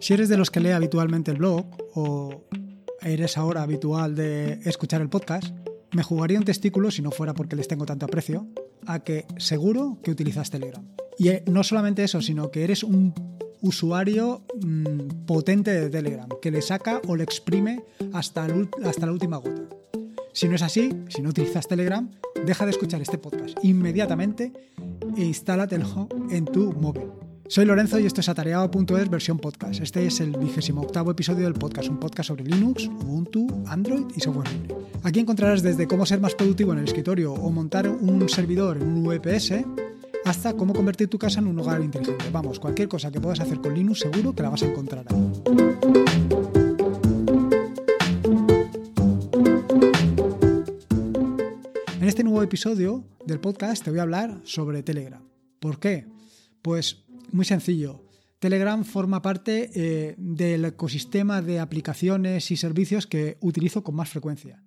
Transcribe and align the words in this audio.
Si 0.00 0.14
eres 0.14 0.30
de 0.30 0.38
los 0.38 0.50
que 0.50 0.60
lee 0.60 0.70
habitualmente 0.70 1.30
el 1.30 1.36
blog 1.36 1.66
o 1.94 2.46
eres 3.02 3.36
ahora 3.36 3.62
habitual 3.62 4.14
de 4.14 4.54
escuchar 4.64 5.02
el 5.02 5.10
podcast, 5.10 5.54
me 5.92 6.02
jugaría 6.02 6.38
un 6.38 6.44
testículo, 6.44 6.90
si 6.90 7.02
no 7.02 7.10
fuera 7.10 7.34
porque 7.34 7.54
les 7.54 7.68
tengo 7.68 7.84
tanto 7.84 8.06
aprecio, 8.06 8.46
a 8.86 9.00
que 9.00 9.26
seguro 9.36 9.98
que 10.02 10.10
utilizas 10.10 10.50
Telegram. 10.50 10.82
Y 11.18 11.28
eh, 11.28 11.44
no 11.46 11.62
solamente 11.62 12.02
eso, 12.02 12.22
sino 12.22 12.50
que 12.50 12.64
eres 12.64 12.82
un 12.82 13.12
usuario 13.60 14.42
mmm, 14.64 15.26
potente 15.26 15.70
de 15.70 15.90
Telegram, 15.90 16.28
que 16.40 16.50
le 16.50 16.62
saca 16.62 17.02
o 17.06 17.14
le 17.14 17.24
exprime 17.24 17.84
hasta 18.14 18.48
la 18.48 19.12
última 19.12 19.36
gota. 19.36 19.68
Si 20.32 20.48
no 20.48 20.54
es 20.54 20.62
así, 20.62 20.90
si 21.08 21.20
no 21.20 21.28
utilizas 21.28 21.68
Telegram, 21.68 22.08
deja 22.46 22.64
de 22.64 22.70
escuchar 22.70 23.02
este 23.02 23.18
podcast 23.18 23.62
inmediatamente 23.62 24.52
e 25.14 25.24
instálatelo 25.24 26.08
en 26.30 26.46
tu 26.46 26.72
móvil. 26.72 27.29
Soy 27.50 27.64
Lorenzo 27.64 27.98
y 27.98 28.06
esto 28.06 28.20
es 28.20 28.28
atareado.es 28.28 29.10
versión 29.10 29.36
podcast. 29.40 29.80
Este 29.80 30.06
es 30.06 30.20
el 30.20 30.36
vigésimo 30.36 30.82
octavo 30.82 31.10
episodio 31.10 31.46
del 31.46 31.54
podcast, 31.54 31.88
un 31.88 31.98
podcast 31.98 32.28
sobre 32.28 32.44
Linux, 32.44 32.86
Ubuntu, 32.86 33.64
Android 33.66 34.04
y 34.14 34.20
software 34.20 34.48
libre. 34.52 34.76
Aquí 35.02 35.18
encontrarás 35.18 35.60
desde 35.60 35.88
cómo 35.88 36.06
ser 36.06 36.20
más 36.20 36.36
productivo 36.36 36.72
en 36.74 36.78
el 36.78 36.84
escritorio 36.84 37.32
o 37.32 37.50
montar 37.50 37.88
un 37.88 38.28
servidor 38.28 38.76
en 38.76 38.84
un 38.84 39.02
VPS 39.02 39.64
hasta 40.24 40.52
cómo 40.52 40.72
convertir 40.72 41.08
tu 41.08 41.18
casa 41.18 41.40
en 41.40 41.48
un 41.48 41.58
hogar 41.58 41.80
inteligente. 41.80 42.24
Vamos, 42.30 42.60
cualquier 42.60 42.86
cosa 42.86 43.10
que 43.10 43.20
puedas 43.20 43.40
hacer 43.40 43.60
con 43.60 43.74
Linux 43.74 43.98
seguro 43.98 44.32
que 44.32 44.44
la 44.44 44.50
vas 44.50 44.62
a 44.62 44.66
encontrar 44.66 45.06
ahí. 45.08 45.32
En 52.00 52.06
este 52.06 52.22
nuevo 52.22 52.44
episodio 52.44 53.02
del 53.26 53.40
podcast 53.40 53.82
te 53.82 53.90
voy 53.90 53.98
a 53.98 54.02
hablar 54.02 54.40
sobre 54.44 54.84
Telegram. 54.84 55.24
¿Por 55.58 55.80
qué? 55.80 56.06
Pues 56.62 57.09
muy 57.32 57.44
sencillo. 57.44 58.04
Telegram 58.38 58.84
forma 58.84 59.20
parte 59.20 59.70
eh, 59.74 60.14
del 60.16 60.64
ecosistema 60.64 61.42
de 61.42 61.60
aplicaciones 61.60 62.50
y 62.50 62.56
servicios 62.56 63.06
que 63.06 63.36
utilizo 63.40 63.84
con 63.84 63.94
más 63.94 64.08
frecuencia. 64.08 64.64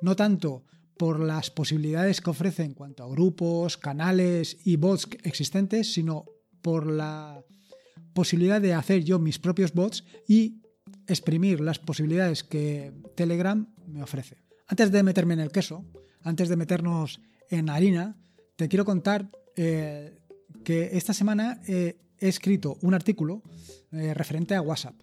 No 0.00 0.16
tanto 0.16 0.64
por 0.96 1.20
las 1.20 1.50
posibilidades 1.50 2.20
que 2.20 2.30
ofrece 2.30 2.62
en 2.62 2.74
cuanto 2.74 3.04
a 3.04 3.08
grupos, 3.08 3.76
canales 3.76 4.58
y 4.64 4.76
bots 4.76 5.08
existentes, 5.22 5.92
sino 5.92 6.24
por 6.62 6.86
la 6.86 7.44
posibilidad 8.14 8.60
de 8.60 8.74
hacer 8.74 9.04
yo 9.04 9.18
mis 9.18 9.38
propios 9.38 9.72
bots 9.72 10.04
y 10.26 10.62
exprimir 11.06 11.60
las 11.60 11.78
posibilidades 11.78 12.44
que 12.44 12.92
Telegram 13.16 13.66
me 13.86 14.02
ofrece. 14.02 14.38
Antes 14.66 14.92
de 14.92 15.02
meterme 15.02 15.34
en 15.34 15.40
el 15.40 15.52
queso, 15.52 15.84
antes 16.22 16.48
de 16.48 16.56
meternos 16.56 17.20
en 17.48 17.70
harina, 17.70 18.16
te 18.56 18.68
quiero 18.68 18.84
contar 18.84 19.30
eh, 19.56 20.19
que 20.64 20.96
esta 20.96 21.12
semana 21.12 21.60
eh, 21.66 21.96
he 22.18 22.28
escrito 22.28 22.78
un 22.82 22.94
artículo 22.94 23.42
eh, 23.92 24.14
referente 24.14 24.54
a 24.54 24.62
WhatsApp, 24.62 24.94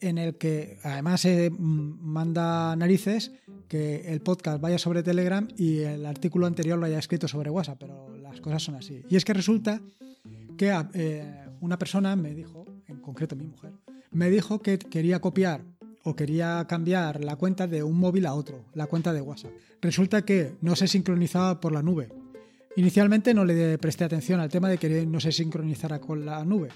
en 0.00 0.18
el 0.18 0.36
que 0.36 0.78
además 0.82 1.24
eh, 1.24 1.50
manda 1.50 2.74
narices 2.76 3.32
que 3.68 4.12
el 4.12 4.20
podcast 4.20 4.60
vaya 4.60 4.78
sobre 4.78 5.02
Telegram 5.02 5.48
y 5.56 5.78
el 5.78 6.04
artículo 6.04 6.46
anterior 6.46 6.78
lo 6.78 6.86
haya 6.86 6.98
escrito 6.98 7.28
sobre 7.28 7.50
WhatsApp, 7.50 7.78
pero 7.80 8.14
las 8.18 8.40
cosas 8.40 8.62
son 8.62 8.74
así. 8.74 9.02
Y 9.08 9.16
es 9.16 9.24
que 9.24 9.32
resulta 9.32 9.80
que 10.58 10.78
eh, 10.94 11.46
una 11.60 11.78
persona 11.78 12.14
me 12.16 12.34
dijo, 12.34 12.66
en 12.88 13.00
concreto 13.00 13.36
mi 13.36 13.46
mujer, 13.46 13.72
me 14.10 14.28
dijo 14.28 14.60
que 14.60 14.78
quería 14.78 15.20
copiar 15.20 15.64
o 16.04 16.16
quería 16.16 16.66
cambiar 16.68 17.24
la 17.24 17.36
cuenta 17.36 17.66
de 17.66 17.82
un 17.82 17.98
móvil 17.98 18.26
a 18.26 18.34
otro, 18.34 18.66
la 18.74 18.86
cuenta 18.86 19.12
de 19.12 19.20
WhatsApp. 19.20 19.52
Resulta 19.80 20.22
que 20.22 20.56
no 20.60 20.76
se 20.76 20.88
sincronizaba 20.88 21.60
por 21.60 21.72
la 21.72 21.82
nube, 21.82 22.08
Inicialmente 22.76 23.34
no 23.34 23.44
le 23.44 23.76
presté 23.78 24.04
atención 24.04 24.40
al 24.40 24.48
tema 24.48 24.68
de 24.68 24.78
que 24.78 25.04
no 25.06 25.20
se 25.20 25.32
sincronizara 25.32 26.00
con 26.00 26.24
la 26.24 26.44
nube. 26.44 26.68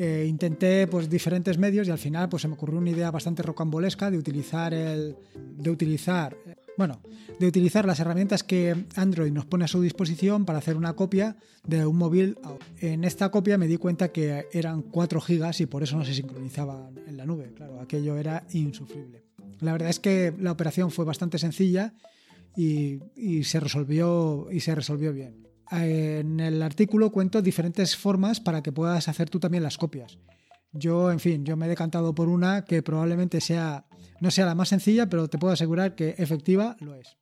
Eh, 0.00 0.26
intenté 0.28 0.86
pues 0.86 1.10
diferentes 1.10 1.58
medios 1.58 1.88
y 1.88 1.90
al 1.90 1.98
final 1.98 2.28
pues 2.28 2.42
se 2.42 2.48
me 2.48 2.54
ocurrió 2.54 2.78
una 2.78 2.90
idea 2.90 3.10
bastante 3.10 3.42
rocambolesca 3.42 4.12
de 4.12 4.18
utilizar 4.18 4.72
el 4.72 5.16
de 5.34 5.70
utilizar 5.70 6.36
bueno 6.76 7.02
de 7.40 7.48
utilizar 7.48 7.84
las 7.84 7.98
herramientas 7.98 8.44
que 8.44 8.76
Android 8.94 9.32
nos 9.32 9.46
pone 9.46 9.64
a 9.64 9.66
su 9.66 9.82
disposición 9.82 10.44
para 10.44 10.60
hacer 10.60 10.76
una 10.76 10.94
copia 10.94 11.36
de 11.66 11.84
un 11.84 11.96
móvil 11.96 12.38
en 12.78 13.02
esta 13.02 13.32
copia 13.32 13.58
me 13.58 13.66
di 13.66 13.76
cuenta 13.76 14.12
que 14.12 14.46
eran 14.52 14.82
4 14.82 15.20
gigas 15.20 15.60
y 15.60 15.66
por 15.66 15.82
eso 15.82 15.96
no 15.96 16.04
se 16.04 16.14
sincronizaba 16.14 16.90
en 17.08 17.16
la 17.16 17.26
nube. 17.26 17.52
Claro 17.56 17.80
aquello 17.80 18.16
era 18.16 18.44
insufrible. 18.52 19.24
La 19.58 19.72
verdad 19.72 19.90
es 19.90 19.98
que 19.98 20.32
la 20.38 20.52
operación 20.52 20.92
fue 20.92 21.04
bastante 21.04 21.38
sencilla 21.38 21.94
y, 22.58 23.44
se 23.44 23.60
resolvió 23.60 24.48
y 24.50 24.60
se 24.60 24.74
resolvió 24.74 25.12
bien. 25.12 25.46
En 25.70 26.40
el 26.40 26.60
artículo 26.62 27.12
cuento 27.12 27.40
diferentes 27.40 27.96
formas 27.96 28.40
para 28.40 28.62
que 28.62 28.72
puedas 28.72 29.06
hacer 29.08 29.30
tú 29.30 29.38
también 29.38 29.62
las 29.62 29.78
copias. 29.78 30.18
Yo, 30.72 31.12
en 31.12 31.20
fin, 31.20 31.44
yo 31.44 31.56
me 31.56 31.66
he 31.66 31.68
decantado 31.68 32.14
por 32.14 32.28
una 32.28 32.64
que 32.64 32.82
probablemente 32.82 33.40
sea 33.40 33.86
no 34.20 34.32
sea 34.32 34.46
la 34.46 34.56
más 34.56 34.70
sencilla, 34.70 35.08
pero 35.08 35.28
te 35.28 35.38
puedo 35.38 35.52
asegurar 35.52 35.94
que 35.94 36.16
efectiva 36.18 36.76
lo 36.80 36.96
es. 36.96 37.16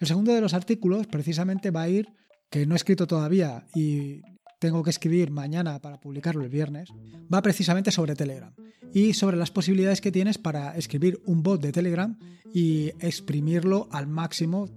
El 0.00 0.06
segundo 0.06 0.34
de 0.34 0.40
los 0.40 0.52
artículos 0.52 1.06
precisamente 1.06 1.70
va 1.70 1.82
a 1.82 1.88
ir 1.88 2.08
que 2.50 2.66
no 2.66 2.74
he 2.74 2.76
escrito 2.76 3.06
todavía 3.06 3.64
y 3.74 4.20
tengo 4.58 4.82
que 4.82 4.90
escribir 4.90 5.30
mañana 5.30 5.80
para 5.80 5.98
publicarlo 5.98 6.44
el 6.44 6.50
viernes, 6.50 6.90
va 7.32 7.40
precisamente 7.40 7.90
sobre 7.90 8.14
Telegram 8.14 8.54
y 8.92 9.14
sobre 9.14 9.38
las 9.38 9.50
posibilidades 9.50 10.00
que 10.02 10.12
tienes 10.12 10.36
para 10.36 10.76
escribir 10.76 11.20
un 11.24 11.42
bot 11.42 11.62
de 11.62 11.72
Telegram 11.72 12.18
y 12.52 12.88
exprimirlo 13.00 13.88
al 13.90 14.06
máximo 14.06 14.68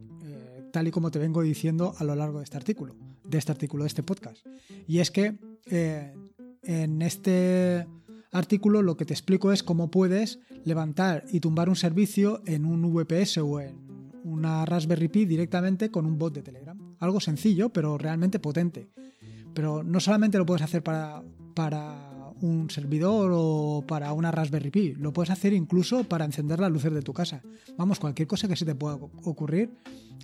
tal 0.75 0.89
y 0.89 0.91
como 0.91 1.09
te 1.09 1.19
vengo 1.19 1.41
diciendo 1.41 1.95
a 1.99 2.03
lo 2.03 2.15
largo 2.15 2.39
de 2.39 2.43
este 2.43 2.57
artículo, 2.57 2.97
de 3.23 3.37
este 3.37 3.53
artículo, 3.53 3.85
de 3.85 3.87
este 3.87 4.03
podcast. 4.03 4.45
Y 4.89 4.99
es 4.99 5.09
que 5.09 5.37
eh, 5.67 6.13
en 6.63 7.01
este 7.01 7.87
artículo 8.33 8.81
lo 8.81 8.97
que 8.97 9.05
te 9.05 9.13
explico 9.13 9.53
es 9.53 9.63
cómo 9.63 9.89
puedes 9.89 10.39
levantar 10.65 11.23
y 11.31 11.39
tumbar 11.39 11.69
un 11.69 11.77
servicio 11.77 12.41
en 12.45 12.65
un 12.65 12.93
VPS 12.93 13.37
o 13.37 13.61
en 13.61 14.11
una 14.25 14.65
Raspberry 14.65 15.07
Pi 15.07 15.23
directamente 15.23 15.89
con 15.89 16.05
un 16.05 16.17
bot 16.17 16.33
de 16.33 16.41
Telegram. 16.41 16.77
Algo 16.99 17.21
sencillo, 17.21 17.69
pero 17.69 17.97
realmente 17.97 18.39
potente. 18.39 18.89
Pero 19.53 19.81
no 19.81 20.01
solamente 20.01 20.37
lo 20.37 20.45
puedes 20.45 20.63
hacer 20.63 20.83
para, 20.83 21.23
para 21.53 22.04
un 22.41 22.69
servidor 22.69 23.31
o 23.33 23.83
para 23.87 24.13
una 24.13 24.31
Raspberry 24.31 24.71
Pi. 24.71 24.93
Lo 24.95 25.13
puedes 25.13 25.29
hacer 25.29 25.53
incluso 25.53 26.03
para 26.03 26.25
encender 26.25 26.59
las 26.59 26.71
luces 26.71 26.93
de 26.93 27.01
tu 27.01 27.13
casa. 27.13 27.41
Vamos, 27.77 27.99
cualquier 27.99 28.27
cosa 28.27 28.47
que 28.47 28.55
se 28.55 28.65
te 28.65 28.75
pueda 28.75 28.95
ocurrir, 28.95 29.71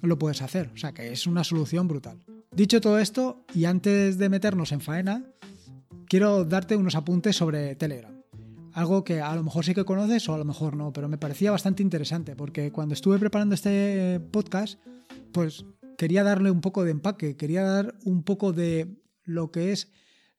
lo 0.01 0.17
puedes 0.17 0.41
hacer. 0.41 0.69
O 0.73 0.77
sea 0.77 0.93
que 0.93 1.11
es 1.11 1.27
una 1.27 1.43
solución 1.43 1.87
brutal. 1.87 2.19
Dicho 2.51 2.81
todo 2.81 2.99
esto, 2.99 3.45
y 3.53 3.65
antes 3.65 4.17
de 4.17 4.29
meternos 4.29 4.71
en 4.71 4.81
faena, 4.81 5.23
quiero 6.07 6.43
darte 6.43 6.75
unos 6.75 6.95
apuntes 6.95 7.35
sobre 7.35 7.75
Telegram. 7.75 8.13
Algo 8.73 9.03
que 9.03 9.21
a 9.21 9.35
lo 9.35 9.43
mejor 9.43 9.65
sí 9.65 9.73
que 9.73 9.85
conoces 9.85 10.27
o 10.29 10.33
a 10.33 10.37
lo 10.37 10.45
mejor 10.45 10.75
no, 10.75 10.93
pero 10.93 11.09
me 11.09 11.17
parecía 11.17 11.51
bastante 11.51 11.83
interesante 11.83 12.35
porque 12.35 12.71
cuando 12.71 12.93
estuve 12.93 13.19
preparando 13.19 13.55
este 13.55 14.19
podcast, 14.31 14.79
pues 15.31 15.65
quería 15.97 16.23
darle 16.23 16.51
un 16.51 16.61
poco 16.61 16.83
de 16.83 16.91
empaque, 16.91 17.35
quería 17.35 17.63
dar 17.63 17.95
un 18.05 18.23
poco 18.23 18.53
de 18.53 18.97
lo 19.23 19.51
que 19.51 19.71
es 19.71 19.89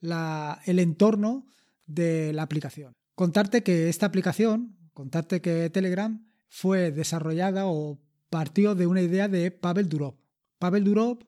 la, 0.01 0.61
el 0.67 0.79
entorno 0.79 1.47
de 1.95 2.33
la 2.33 2.43
aplicación. 2.43 2.95
Contarte 3.15 3.63
que 3.63 3.89
esta 3.89 4.07
aplicación, 4.07 4.77
contarte 4.95 5.41
que 5.41 5.71
Telegram 5.71 6.27
fue 6.49 6.91
desarrollada 6.91 7.67
o 7.67 8.01
partió 8.31 8.75
de 8.75 8.87
una 8.87 9.03
idea 9.03 9.29
de 9.29 9.51
Pavel 9.51 9.89
Durov. 9.89 10.17
Pavel 10.59 10.85
Durov 10.85 11.19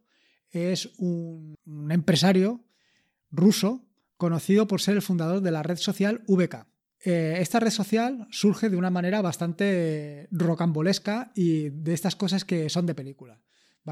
es 0.51 0.91
un, 0.99 1.57
empresario 1.91 2.65
ruso 3.31 3.85
conocido 4.17 4.67
por 4.67 4.81
ser 4.81 4.95
el 4.95 5.03
fundador 5.03 5.41
de 5.41 5.51
la 5.51 5.63
red 5.63 5.77
social 5.77 6.23
VK. 6.29 6.67
Eh, 7.05 7.37
esta 7.41 7.61
red 7.61 7.71
social 7.71 8.27
surge 8.31 8.71
de 8.71 8.77
una 8.77 8.91
manera 8.91 9.21
bastante 9.21 10.29
rocambolesca 10.31 11.33
y 11.35 11.69
de 11.71 11.93
estas 11.93 12.17
cosas 12.17 12.45
que 12.45 12.71
son 12.71 12.87
de 12.87 12.95
película. 12.95 13.41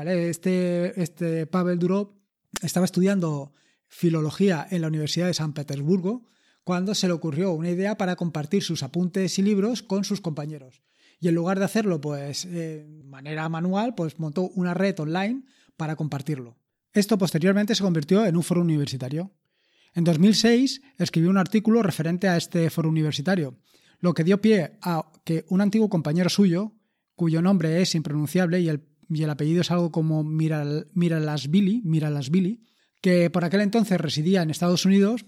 Este, 0.07 1.01
este 1.01 1.47
Pavel 1.47 1.79
Durov 1.79 2.15
estaba 2.63 2.87
estudiando 2.87 3.53
filología 3.89 4.67
en 4.71 4.81
la 4.81 4.89
Universidad 4.89 5.27
de 5.27 5.35
San 5.35 5.53
Petersburgo 5.53 6.32
cuando 6.65 6.95
se 6.95 7.07
le 7.07 7.13
ocurrió 7.13 7.53
una 7.53 7.71
idea 7.71 7.97
para 7.97 8.17
compartir 8.17 8.63
sus 8.63 8.83
apuntes 8.83 9.39
y 9.39 9.43
libros 9.43 9.83
con 9.83 10.05
sus 10.05 10.21
compañeros. 10.21 10.83
Y 11.21 11.29
en 11.29 11.35
lugar 11.35 11.59
de 11.59 11.65
hacerlo 11.65 12.01
pues 12.01 12.51
de 12.51 12.87
manera 13.05 13.49
manual, 13.49 13.95
pues 13.95 14.19
montó 14.19 14.49
una 14.55 14.75
red 14.75 14.99
online 14.99 15.45
para 15.77 15.97
compartirlo. 15.97 16.59
Esto 16.93 17.17
posteriormente 17.17 17.75
se 17.75 17.83
convirtió 17.83 18.27
en 18.27 18.37
un 18.37 18.43
foro 18.43 18.61
universitario. 18.61 19.33
En 19.95 20.05
2006 20.05 20.83
escribió 20.99 21.31
un 21.31 21.39
artículo 21.39 21.83
referente 21.83 22.29
a 22.29 22.37
este 22.37 22.71
foro 22.71 22.89
universitario, 22.89 23.59
lo 24.01 24.15
que 24.15 24.25
dio 24.25 24.41
pie 24.41 24.79
a 24.83 25.11
que 25.25 25.45
un 25.49 25.61
antiguo 25.61 25.89
compañero 25.89 26.29
suyo, 26.29 26.73
cuyo 27.15 27.43
nombre 27.43 27.81
es 27.83 27.95
impronunciable 27.95 28.61
y 28.61 28.69
el, 28.69 28.85
y 29.09 29.23
el 29.23 29.31
apellido 29.31 29.61
es 29.61 29.71
algo 29.71 29.93
como 29.93 30.25
Miral, 30.25 30.89
Miralasvili, 30.95 31.83
Miralasvili, 31.85 32.65
que 33.01 33.31
por 33.31 33.45
aquel 33.45 33.61
entonces 33.61 34.01
residía 34.01 34.43
en 34.43 34.51
Estados 34.51 34.87
Unidos, 34.87 35.27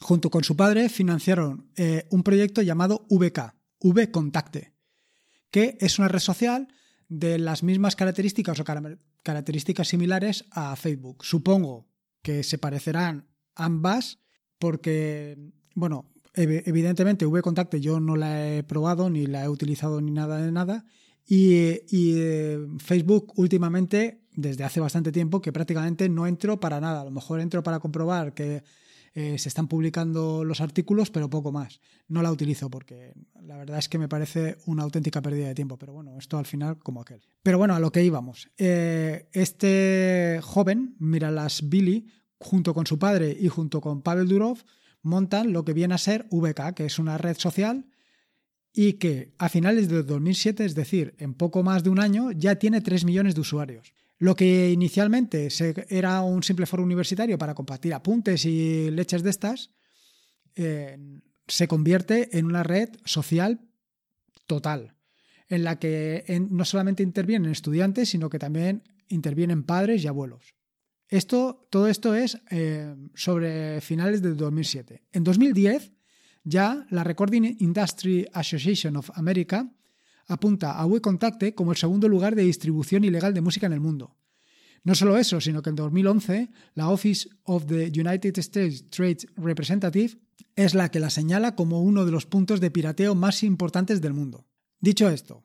junto 0.00 0.30
con 0.30 0.44
su 0.44 0.56
padre 0.56 0.88
financiaron 0.88 1.70
eh, 1.76 2.06
un 2.10 2.22
proyecto 2.22 2.62
llamado 2.62 3.06
VK, 3.10 3.54
V 3.80 4.10
Contacte, 4.10 4.74
que 5.50 5.76
es 5.80 5.98
una 5.98 6.08
red 6.08 6.20
social 6.20 6.68
de 7.08 7.38
las 7.38 7.62
mismas 7.62 7.96
características 7.96 8.58
o 8.60 8.64
características 9.22 9.88
similares 9.88 10.44
a 10.50 10.74
Facebook. 10.76 11.24
Supongo 11.24 11.88
que 12.22 12.42
se 12.42 12.58
parecerán 12.58 13.28
ambas 13.54 14.18
porque, 14.58 15.38
bueno, 15.74 16.10
evidentemente 16.34 17.26
VKontakte 17.26 17.80
yo 17.80 18.00
no 18.00 18.16
la 18.16 18.48
he 18.48 18.62
probado, 18.62 19.10
ni 19.10 19.26
la 19.26 19.44
he 19.44 19.48
utilizado, 19.48 20.00
ni 20.00 20.10
nada 20.10 20.38
de 20.38 20.52
nada. 20.52 20.84
Y, 21.26 21.54
eh, 21.92 22.66
Facebook 22.78 23.32
últimamente, 23.36 24.26
desde 24.32 24.64
hace 24.64 24.80
bastante 24.80 25.12
tiempo, 25.12 25.40
que 25.40 25.52
prácticamente 25.52 26.08
no 26.08 26.26
entro 26.26 26.60
para 26.60 26.80
nada. 26.80 27.00
A 27.02 27.04
lo 27.04 27.10
mejor 27.10 27.40
entro 27.40 27.62
para 27.62 27.80
comprobar 27.80 28.34
que 28.34 28.62
eh, 29.16 29.38
se 29.38 29.48
están 29.48 29.68
publicando 29.68 30.42
los 30.42 30.60
artículos, 30.60 31.10
pero 31.10 31.30
poco 31.30 31.52
más. 31.52 31.80
No 32.08 32.20
la 32.20 32.32
utilizo 32.32 32.68
porque 32.68 33.14
la 33.42 33.56
verdad 33.56 33.78
es 33.78 33.88
que 33.88 33.98
me 33.98 34.08
parece 34.08 34.56
una 34.66 34.82
auténtica 34.82 35.22
pérdida 35.22 35.46
de 35.46 35.54
tiempo. 35.54 35.78
Pero 35.78 35.92
bueno, 35.92 36.18
esto 36.18 36.36
al 36.36 36.46
final 36.46 36.78
como 36.78 37.00
aquel. 37.00 37.22
Pero 37.42 37.58
bueno, 37.58 37.76
a 37.76 37.80
lo 37.80 37.92
que 37.92 38.02
íbamos. 38.02 38.50
Eh, 38.58 39.28
este 39.32 40.40
joven, 40.42 40.96
Miralas 40.98 41.68
Billy, 41.68 42.08
junto 42.38 42.74
con 42.74 42.86
su 42.86 42.98
padre 42.98 43.36
y 43.38 43.46
junto 43.46 43.80
con 43.80 44.02
Pavel 44.02 44.26
Durov, 44.26 44.58
montan 45.02 45.52
lo 45.52 45.64
que 45.64 45.74
viene 45.74 45.94
a 45.94 45.98
ser 45.98 46.26
VK, 46.32 46.74
que 46.74 46.86
es 46.86 46.98
una 46.98 47.16
red 47.16 47.36
social 47.38 47.86
y 48.72 48.94
que 48.94 49.32
a 49.38 49.48
finales 49.48 49.88
de 49.88 50.02
2007, 50.02 50.64
es 50.64 50.74
decir, 50.74 51.14
en 51.18 51.34
poco 51.34 51.62
más 51.62 51.84
de 51.84 51.90
un 51.90 52.00
año, 52.00 52.32
ya 52.32 52.56
tiene 52.56 52.80
3 52.80 53.04
millones 53.04 53.36
de 53.36 53.42
usuarios. 53.42 53.94
Lo 54.18 54.36
que 54.36 54.70
inicialmente 54.70 55.48
era 55.88 56.22
un 56.22 56.42
simple 56.42 56.66
foro 56.66 56.82
universitario 56.82 57.36
para 57.36 57.54
compartir 57.54 57.94
apuntes 57.94 58.44
y 58.44 58.90
leches 58.90 59.22
de 59.22 59.30
estas, 59.30 59.70
eh, 60.54 60.98
se 61.46 61.68
convierte 61.68 62.38
en 62.38 62.46
una 62.46 62.62
red 62.62 62.90
social 63.04 63.60
total, 64.46 64.96
en 65.48 65.64
la 65.64 65.78
que 65.78 66.24
no 66.50 66.64
solamente 66.64 67.02
intervienen 67.02 67.50
estudiantes, 67.50 68.08
sino 68.08 68.30
que 68.30 68.38
también 68.38 68.82
intervienen 69.08 69.64
padres 69.64 70.04
y 70.04 70.06
abuelos. 70.06 70.54
Esto, 71.08 71.66
todo 71.70 71.88
esto 71.88 72.14
es 72.14 72.38
eh, 72.50 72.94
sobre 73.14 73.80
finales 73.80 74.22
de 74.22 74.34
2007. 74.34 75.02
En 75.12 75.24
2010, 75.24 75.92
ya 76.44 76.86
la 76.90 77.04
Recording 77.04 77.56
Industry 77.58 78.26
Association 78.32 78.96
of 78.96 79.10
America 79.14 79.70
apunta 80.26 80.72
a 80.72 80.86
WeContacte 80.86 81.54
como 81.54 81.72
el 81.72 81.78
segundo 81.78 82.08
lugar 82.08 82.34
de 82.34 82.42
distribución 82.42 83.04
ilegal 83.04 83.34
de 83.34 83.40
música 83.40 83.66
en 83.66 83.72
el 83.72 83.80
mundo. 83.80 84.16
No 84.82 84.94
solo 84.94 85.16
eso, 85.16 85.40
sino 85.40 85.62
que 85.62 85.70
en 85.70 85.76
2011 85.76 86.50
la 86.74 86.90
Office 86.90 87.28
of 87.44 87.66
the 87.66 87.90
United 87.94 88.38
States 88.38 88.90
Trade 88.90 89.18
Representative 89.36 90.18
es 90.56 90.74
la 90.74 90.90
que 90.90 91.00
la 91.00 91.10
señala 91.10 91.56
como 91.56 91.82
uno 91.82 92.04
de 92.04 92.12
los 92.12 92.26
puntos 92.26 92.60
de 92.60 92.70
pirateo 92.70 93.14
más 93.14 93.42
importantes 93.42 94.00
del 94.00 94.12
mundo. 94.12 94.46
Dicho 94.80 95.08
esto, 95.08 95.44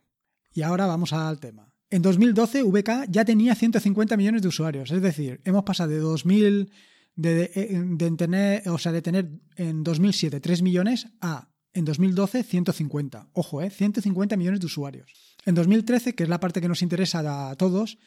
y 0.54 0.62
ahora 0.62 0.88
vamos 0.88 1.14
al 1.14 1.40
tema. 1.40 1.74
En 1.90 2.02
2012 2.02 2.64
VK 2.64 3.10
ya 3.10 3.26
tenía 3.26 3.56
150 3.56 4.18
millones 4.18 4.42
de 4.42 4.48
usuarios, 4.50 4.92
es 4.92 5.02
decir, 5.02 5.42
hemos 5.46 5.64
pasado 5.64 5.90
de 5.90 6.00
2000 6.00 6.72
de, 7.16 8.14
tener, 8.18 8.70
o 8.70 8.78
sea, 8.78 8.92
de 8.92 9.02
tener 9.02 9.30
en 9.56 9.84
2007 9.84 10.40
3 10.40 10.62
millones 10.62 11.08
a 11.20 11.49
en 11.74 11.86
2012 11.86 12.44
150. 12.44 13.30
Ojo, 13.34 13.62
¿eh? 13.62 13.70
150 13.70 14.38
millones 14.38 14.60
de 14.60 14.66
usuarios. 14.66 15.38
En 15.46 15.56
2013, 15.56 16.16
que 16.16 16.24
es 16.24 16.30
la 16.30 16.40
parte 16.40 16.62
que 16.62 16.68
nos 16.68 16.82
interesa 16.82 17.50
a 17.50 17.56
todos, 17.56 17.98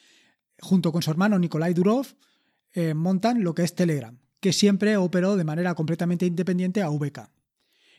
junto 0.60 0.92
con 0.92 1.02
su 1.02 1.10
hermano 1.10 1.38
Nikolai 1.38 1.74
Durov, 1.74 2.06
eh, 2.72 2.94
montan 2.94 3.42
lo 3.42 3.54
que 3.54 3.62
es 3.62 3.74
Telegram, 3.74 4.18
que 4.40 4.52
siempre 4.52 4.96
operó 4.96 5.36
de 5.36 5.44
manera 5.44 5.74
completamente 5.74 6.26
independiente 6.26 6.82
a 6.82 6.88
VK. 6.88 7.30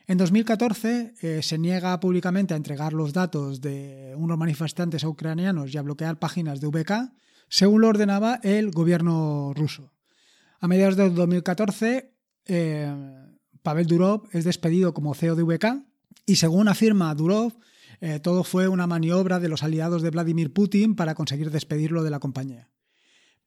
En 0.06 0.18
2014 0.18 1.14
eh, 1.22 1.42
se 1.42 1.58
niega 1.58 1.98
públicamente 1.98 2.52
a 2.52 2.58
entregar 2.58 2.92
los 2.92 3.14
datos 3.14 3.60
de 3.60 4.14
unos 4.16 4.36
manifestantes 4.36 5.02
ucranianos 5.04 5.72
y 5.72 5.78
a 5.78 5.82
bloquear 5.82 6.18
páginas 6.18 6.60
de 6.60 6.66
VK, 6.66 7.12
según 7.48 7.80
lo 7.80 7.88
ordenaba 7.88 8.40
el 8.42 8.70
gobierno 8.70 9.52
ruso. 9.54 9.92
A 10.60 10.68
mediados 10.68 10.96
de 10.96 11.08
2014, 11.08 12.12
eh, 12.46 12.94
Pavel 13.64 13.86
Durov 13.86 14.28
es 14.32 14.44
despedido 14.44 14.92
como 14.92 15.14
CEO 15.14 15.36
de 15.36 15.42
VK 15.42 15.86
y 16.26 16.36
según 16.36 16.68
afirma 16.68 17.14
Durov, 17.14 17.54
eh, 18.02 18.20
todo 18.20 18.44
fue 18.44 18.68
una 18.68 18.86
maniobra 18.86 19.40
de 19.40 19.48
los 19.48 19.62
aliados 19.62 20.02
de 20.02 20.10
Vladimir 20.10 20.52
Putin 20.52 20.94
para 20.94 21.14
conseguir 21.14 21.50
despedirlo 21.50 22.04
de 22.04 22.10
la 22.10 22.20
compañía. 22.20 22.68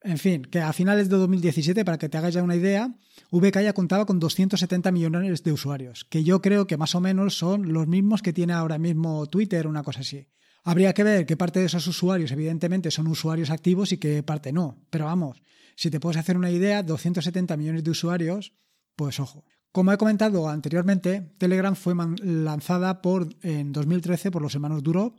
En 0.02 0.18
fin, 0.18 0.42
que 0.42 0.60
a 0.60 0.72
finales 0.72 1.08
de 1.08 1.16
2017, 1.16 1.84
para 1.84 1.98
que 1.98 2.08
te 2.08 2.18
hagas 2.18 2.34
ya 2.34 2.42
una 2.42 2.56
idea, 2.56 2.96
VK 3.30 3.62
ya 3.62 3.72
contaba 3.72 4.06
con 4.06 4.18
270 4.18 4.90
millones 4.90 5.44
de 5.44 5.52
usuarios, 5.52 6.04
que 6.04 6.24
yo 6.24 6.42
creo 6.42 6.66
que 6.66 6.76
más 6.76 6.96
o 6.96 7.00
menos 7.00 7.38
son 7.38 7.72
los 7.72 7.86
mismos 7.86 8.20
que 8.20 8.32
tiene 8.32 8.54
ahora 8.54 8.78
mismo 8.78 9.24
Twitter, 9.26 9.68
una 9.68 9.84
cosa 9.84 10.00
así. 10.00 10.26
Habría 10.64 10.94
que 10.94 11.04
ver 11.04 11.26
qué 11.26 11.36
parte 11.36 11.60
de 11.60 11.66
esos 11.66 11.86
usuarios, 11.86 12.32
evidentemente, 12.32 12.90
son 12.90 13.06
usuarios 13.06 13.50
activos 13.50 13.92
y 13.92 13.98
qué 13.98 14.24
parte 14.24 14.52
no. 14.52 14.84
Pero 14.90 15.04
vamos, 15.04 15.42
si 15.76 15.90
te 15.90 16.00
puedes 16.00 16.18
hacer 16.18 16.36
una 16.36 16.50
idea, 16.50 16.82
270 16.82 17.56
millones 17.56 17.84
de 17.84 17.90
usuarios, 17.92 18.52
pues 18.96 19.20
ojo. 19.20 19.44
Como 19.72 19.92
he 19.92 19.98
comentado 19.98 20.48
anteriormente, 20.48 21.34
Telegram 21.38 21.76
fue 21.76 21.94
lanzada 22.22 23.02
por, 23.02 23.28
en 23.42 23.72
2013 23.72 24.30
por 24.30 24.42
los 24.42 24.54
hermanos 24.54 24.82
Durov 24.82 25.14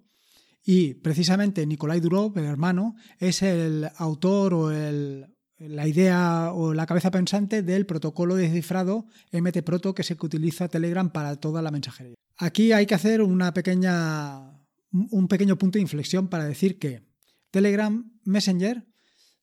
y 0.66 0.96
precisamente 0.96 1.66
Nikolai 1.66 2.00
Durov, 2.00 2.38
el 2.38 2.46
hermano, 2.46 2.96
es 3.20 3.42
el 3.42 3.90
autor 3.98 4.54
o 4.54 4.72
la 4.72 5.88
idea 5.88 6.52
o 6.54 6.74
la 6.74 6.86
cabeza 6.86 7.12
pensante 7.12 7.64
del 7.64 7.86
protocolo 7.86 8.36
de 8.36 8.52
cifrado 8.52 9.08
MT-Proto 9.32 9.94
que 9.94 10.04
se 10.04 10.18
utiliza 10.20 10.68
Telegram 10.68 11.10
para 11.12 11.36
toda 11.36 11.62
la 11.62 11.72
mensajería. 11.72 12.16
Aquí 12.38 12.72
hay 12.72 12.86
que 12.86 12.96
hacer 12.96 13.22
una 13.22 13.54
pequeña, 13.54 14.58
un 14.92 15.28
pequeño 15.28 15.58
punto 15.58 15.78
de 15.78 15.84
inflexión 15.84 16.28
para 16.28 16.46
decir 16.46 16.80
que 16.80 17.04
Telegram 17.52 18.18
Messenger 18.24 18.88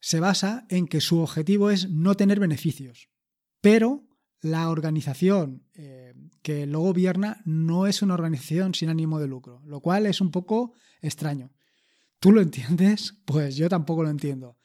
se 0.00 0.20
basa 0.20 0.66
en 0.68 0.86
que 0.86 1.00
su 1.00 1.18
objetivo 1.18 1.70
es 1.70 1.90
no 1.90 2.14
tener 2.14 2.40
beneficios, 2.40 3.08
pero 3.60 4.05
la 4.46 4.70
organización 4.70 5.64
eh, 5.74 6.14
que 6.42 6.66
lo 6.66 6.80
gobierna 6.80 7.42
no 7.44 7.86
es 7.86 8.02
una 8.02 8.14
organización 8.14 8.74
sin 8.74 8.88
ánimo 8.88 9.18
de 9.18 9.26
lucro, 9.26 9.60
lo 9.66 9.80
cual 9.80 10.06
es 10.06 10.20
un 10.20 10.30
poco 10.30 10.72
extraño. 11.02 11.50
¿Tú 12.20 12.32
lo 12.32 12.40
entiendes? 12.40 13.14
Pues 13.26 13.56
yo 13.56 13.68
tampoco 13.68 14.04
lo 14.04 14.10
entiendo. 14.10 14.56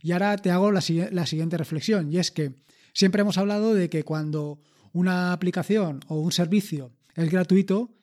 Y 0.00 0.12
ahora 0.12 0.36
te 0.36 0.50
hago 0.50 0.72
la, 0.72 0.80
siguiente 0.80 1.56
reflexión, 1.56 2.12
y 2.12 2.18
es 2.18 2.30
que 2.30 2.54
siempre 2.94 3.20
hemos 3.20 3.38
hablado 3.38 3.74
de 3.74 3.90
que 3.90 4.04
cuando 4.04 4.60
una 4.92 5.32
aplicación 5.32 6.00
o 6.08 6.20
un 6.20 6.32
servicio 6.32 6.92
es 7.14 7.30
gratuito, 7.30 7.94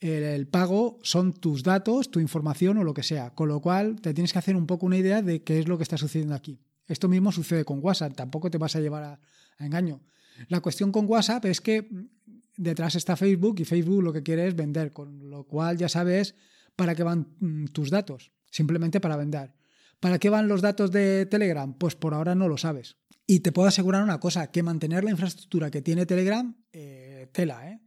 el, 0.00 0.48
pago 0.48 0.98
son 1.02 1.32
tus 1.32 1.62
datos, 1.62 2.10
tu 2.10 2.20
información 2.20 2.78
o 2.78 2.84
lo 2.84 2.94
que 2.94 3.02
sea, 3.02 3.30
con 3.30 3.48
lo 3.48 3.60
cual 3.60 4.00
te 4.00 4.14
tienes 4.14 4.32
que 4.32 4.38
hacer 4.38 4.56
un 4.56 4.66
poco 4.66 4.86
una 4.86 4.96
idea 4.96 5.22
de 5.22 5.42
qué 5.42 5.58
es 5.58 5.68
lo 5.68 5.76
que 5.76 5.84
está 5.84 5.96
sucediendo 5.98 6.34
aquí. 6.34 6.60
Esto 6.86 7.08
mismo 7.08 7.30
sucede 7.32 7.64
con 7.64 7.80
WhatsApp, 7.82 8.14
tampoco 8.14 8.50
te 8.50 8.58
vas 8.58 8.74
a 8.76 8.80
llevar 8.80 9.04
a 9.04 9.20
engaño. 9.58 10.00
La 10.48 10.60
cuestión 10.60 10.92
con 10.92 11.06
WhatsApp 11.06 11.44
es 11.46 11.60
que 11.60 11.88
detrás 12.56 12.94
está 12.94 13.16
Facebook 13.16 13.60
y 13.60 13.64
Facebook 13.64 14.02
lo 14.02 14.12
que 14.12 14.22
quiere 14.22 14.46
es 14.46 14.54
vender, 14.54 14.92
con 14.92 15.30
lo 15.30 15.44
cual 15.44 15.76
ya 15.76 15.88
sabes 15.88 16.34
para 16.76 16.94
qué 16.94 17.02
van 17.02 17.28
mm, 17.40 17.66
tus 17.66 17.90
datos, 17.90 18.32
simplemente 18.50 19.00
para 19.00 19.16
vender. 19.16 19.54
¿Para 20.00 20.18
qué 20.18 20.30
van 20.30 20.48
los 20.48 20.62
datos 20.62 20.90
de 20.90 21.26
Telegram? 21.26 21.72
Pues 21.74 21.94
por 21.94 22.14
ahora 22.14 22.34
no 22.34 22.48
lo 22.48 22.56
sabes. 22.56 22.96
Y 23.26 23.40
te 23.40 23.52
puedo 23.52 23.68
asegurar 23.68 24.02
una 24.02 24.18
cosa, 24.18 24.50
que 24.50 24.62
mantener 24.62 25.04
la 25.04 25.12
infraestructura 25.12 25.70
que 25.70 25.80
tiene 25.80 26.06
Telegram, 26.06 26.56
eh, 26.72 27.28
tela, 27.32 27.70
¿eh? 27.70 27.80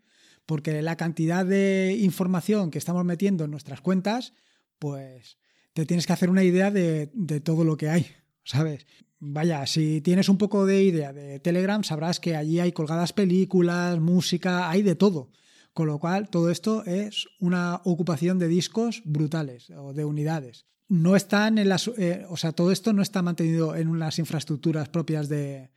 Porque 0.45 0.81
la 0.81 0.95
cantidad 0.95 1.45
de 1.45 1.97
información 1.99 2.71
que 2.71 2.77
estamos 2.77 3.03
metiendo 3.03 3.43
en 3.43 3.51
nuestras 3.51 3.81
cuentas, 3.81 4.33
pues 4.79 5.37
te 5.73 5.85
tienes 5.85 6.07
que 6.07 6.13
hacer 6.13 6.29
una 6.29 6.43
idea 6.43 6.71
de, 6.71 7.09
de 7.13 7.41
todo 7.41 7.65
lo 7.65 7.75
que 7.75 7.89
hay, 7.89 8.07
¿sabes? 8.43 8.85
Vaya, 9.19 9.65
si 9.65 10.01
tienes 10.01 10.27
un 10.27 10.37
poco 10.37 10.65
de 10.65 10.83
idea 10.83 11.13
de 11.13 11.39
Telegram, 11.39 11.83
sabrás 11.83 12.19
que 12.19 12.35
allí 12.35 12.59
hay 12.59 12.73
colgadas 12.73 13.13
películas, 13.13 13.99
música, 13.99 14.69
hay 14.69 14.81
de 14.81 14.95
todo. 14.95 15.31
Con 15.73 15.87
lo 15.87 15.99
cual, 15.99 16.29
todo 16.29 16.49
esto 16.49 16.85
es 16.85 17.27
una 17.39 17.81
ocupación 17.83 18.39
de 18.39 18.47
discos 18.47 19.01
brutales 19.05 19.69
o 19.71 19.93
de 19.93 20.05
unidades. 20.05 20.65
No 20.87 21.15
están 21.15 21.57
en 21.57 21.69
las. 21.69 21.87
Eh, 21.97 22.25
o 22.29 22.37
sea, 22.37 22.51
todo 22.51 22.71
esto 22.71 22.93
no 22.93 23.01
está 23.01 23.21
mantenido 23.21 23.75
en 23.75 23.87
unas 23.87 24.19
infraestructuras 24.19 24.89
propias 24.89 25.27
de, 25.27 25.71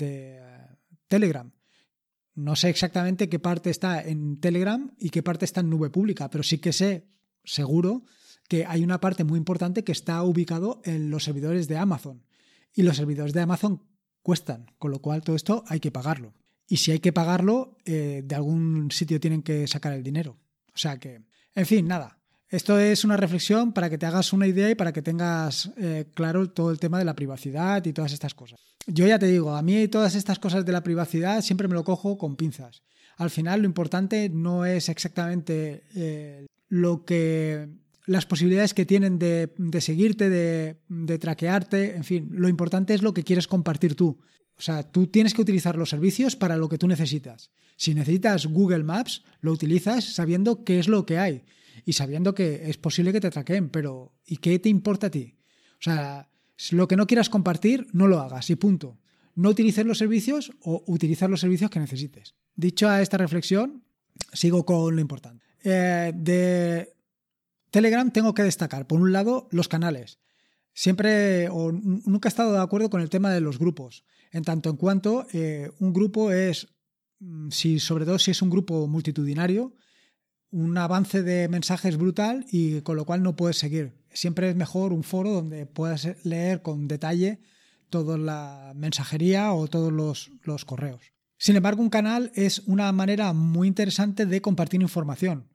eh, 0.00 0.40
Telegram. 1.08 1.52
No 2.34 2.56
sé 2.56 2.70
exactamente 2.70 3.28
qué 3.28 3.38
parte 3.38 3.70
está 3.70 4.02
en 4.02 4.40
Telegram 4.40 4.90
y 4.98 5.10
qué 5.10 5.22
parte 5.22 5.44
está 5.44 5.60
en 5.60 5.70
nube 5.70 5.90
pública, 5.90 6.30
pero 6.30 6.42
sí 6.42 6.58
que 6.58 6.72
sé, 6.72 7.06
seguro, 7.44 8.04
que 8.48 8.64
hay 8.66 8.82
una 8.82 9.00
parte 9.00 9.24
muy 9.24 9.38
importante 9.38 9.84
que 9.84 9.92
está 9.92 10.22
ubicado 10.22 10.80
en 10.84 11.10
los 11.10 11.24
servidores 11.24 11.68
de 11.68 11.76
Amazon 11.76 12.22
y 12.74 12.82
los 12.82 12.96
servidores 12.96 13.32
de 13.32 13.40
Amazon 13.40 13.82
cuestan, 14.22 14.66
con 14.78 14.90
lo 14.90 15.00
cual 15.00 15.22
todo 15.22 15.36
esto 15.36 15.64
hay 15.66 15.80
que 15.80 15.90
pagarlo. 15.90 16.34
Y 16.66 16.76
si 16.76 16.92
hay 16.92 17.00
que 17.00 17.12
pagarlo, 17.12 17.78
eh, 17.84 18.22
de 18.24 18.34
algún 18.34 18.90
sitio 18.90 19.18
tienen 19.18 19.42
que 19.42 19.66
sacar 19.66 19.92
el 19.92 20.02
dinero. 20.02 20.38
O 20.72 20.78
sea 20.78 20.98
que, 20.98 21.22
en 21.54 21.66
fin, 21.66 21.86
nada. 21.88 22.18
Esto 22.48 22.78
es 22.78 23.04
una 23.04 23.16
reflexión 23.16 23.72
para 23.72 23.88
que 23.88 23.98
te 23.98 24.06
hagas 24.06 24.32
una 24.32 24.46
idea 24.46 24.70
y 24.70 24.74
para 24.74 24.92
que 24.92 25.02
tengas 25.02 25.70
eh, 25.76 26.06
claro 26.14 26.50
todo 26.50 26.70
el 26.70 26.80
tema 26.80 26.98
de 26.98 27.04
la 27.04 27.14
privacidad 27.14 27.84
y 27.84 27.92
todas 27.92 28.12
estas 28.12 28.34
cosas. 28.34 28.60
Yo 28.86 29.06
ya 29.06 29.18
te 29.18 29.26
digo, 29.26 29.54
a 29.54 29.62
mí 29.62 29.86
todas 29.88 30.16
estas 30.16 30.38
cosas 30.38 30.64
de 30.64 30.72
la 30.72 30.82
privacidad 30.82 31.42
siempre 31.42 31.68
me 31.68 31.74
lo 31.74 31.84
cojo 31.84 32.18
con 32.18 32.36
pinzas. 32.36 32.82
Al 33.18 33.30
final 33.30 33.60
lo 33.60 33.66
importante 33.66 34.28
no 34.30 34.64
es 34.64 34.88
exactamente 34.88 35.84
eh, 35.94 36.46
lo 36.68 37.04
que 37.04 37.68
las 38.06 38.26
posibilidades 38.26 38.74
que 38.74 38.86
tienen 38.86 39.18
de, 39.18 39.50
seguirte, 39.80 40.30
de, 40.30 41.18
traquearte, 41.18 41.96
en 41.96 42.04
fin, 42.04 42.28
lo 42.32 42.48
importante 42.48 42.94
es 42.94 43.02
lo 43.02 43.14
que 43.14 43.24
quieres 43.24 43.46
compartir 43.46 43.94
tú. 43.94 44.20
O 44.56 44.62
sea, 44.62 44.82
tú 44.82 45.06
tienes 45.06 45.32
que 45.32 45.42
utilizar 45.42 45.76
los 45.76 45.90
servicios 45.90 46.36
para 46.36 46.56
lo 46.56 46.68
que 46.68 46.78
tú 46.78 46.86
necesitas. 46.86 47.50
Si 47.76 47.94
necesitas 47.94 48.46
Google 48.46 48.84
Maps, 48.84 49.24
lo 49.40 49.52
utilizas 49.52 50.04
sabiendo 50.04 50.64
qué 50.64 50.78
es 50.78 50.88
lo 50.88 51.06
que 51.06 51.18
hay 51.18 51.44
y 51.84 51.94
sabiendo 51.94 52.34
que 52.34 52.68
es 52.68 52.76
posible 52.76 53.12
que 53.12 53.20
te 53.20 53.30
traqueen, 53.30 53.70
pero 53.70 54.12
¿y 54.26 54.36
qué 54.36 54.58
te 54.58 54.68
importa 54.68 55.06
a 55.06 55.10
ti? 55.10 55.36
O 55.78 55.82
sea, 55.82 56.28
lo 56.72 56.88
que 56.88 56.96
no 56.96 57.06
quieras 57.06 57.30
compartir, 57.30 57.86
no 57.92 58.06
lo 58.06 58.20
hagas 58.20 58.50
y 58.50 58.56
punto. 58.56 58.98
No 59.34 59.48
utilices 59.48 59.86
los 59.86 59.98
servicios 59.98 60.52
o 60.60 60.84
utilizar 60.86 61.30
los 61.30 61.40
servicios 61.40 61.70
que 61.70 61.80
necesites. 61.80 62.34
Dicho 62.54 62.88
a 62.88 63.00
esta 63.00 63.16
reflexión, 63.16 63.82
sigo 64.32 64.66
con 64.66 64.94
lo 64.94 65.00
importante. 65.00 65.44
Eh, 65.64 66.12
de 66.14 66.92
Telegram 67.70 68.10
tengo 68.10 68.34
que 68.34 68.42
destacar, 68.42 68.86
por 68.86 69.00
un 69.00 69.12
lado, 69.12 69.48
los 69.50 69.68
canales. 69.68 70.18
Siempre 70.72 71.48
o 71.48 71.72
nunca 71.72 72.28
he 72.28 72.30
estado 72.30 72.52
de 72.52 72.60
acuerdo 72.60 72.90
con 72.90 73.00
el 73.00 73.10
tema 73.10 73.30
de 73.32 73.40
los 73.40 73.58
grupos, 73.58 74.04
en 74.32 74.44
tanto 74.44 74.70
en 74.70 74.76
cuanto 74.76 75.26
eh, 75.32 75.70
un 75.78 75.92
grupo 75.92 76.32
es, 76.32 76.68
mm, 77.18 77.50
si, 77.50 77.80
sobre 77.80 78.04
todo 78.04 78.18
si 78.18 78.30
es 78.30 78.42
un 78.42 78.50
grupo 78.50 78.86
multitudinario, 78.86 79.74
un 80.50 80.76
avance 80.78 81.22
de 81.22 81.48
mensajes 81.48 81.96
brutal 81.96 82.44
y 82.50 82.80
con 82.82 82.96
lo 82.96 83.04
cual 83.04 83.22
no 83.22 83.36
puedes 83.36 83.58
seguir. 83.58 83.94
Siempre 84.12 84.50
es 84.50 84.56
mejor 84.56 84.92
un 84.92 85.04
foro 85.04 85.30
donde 85.30 85.66
puedas 85.66 86.08
leer 86.24 86.62
con 86.62 86.88
detalle 86.88 87.40
toda 87.88 88.18
la 88.18 88.72
mensajería 88.74 89.52
o 89.52 89.68
todos 89.68 89.92
los, 89.92 90.30
los 90.42 90.64
correos. 90.64 91.12
Sin 91.38 91.56
embargo, 91.56 91.82
un 91.82 91.90
canal 91.90 92.32
es 92.34 92.60
una 92.66 92.90
manera 92.92 93.32
muy 93.32 93.68
interesante 93.68 94.26
de 94.26 94.42
compartir 94.42 94.82
información, 94.82 95.49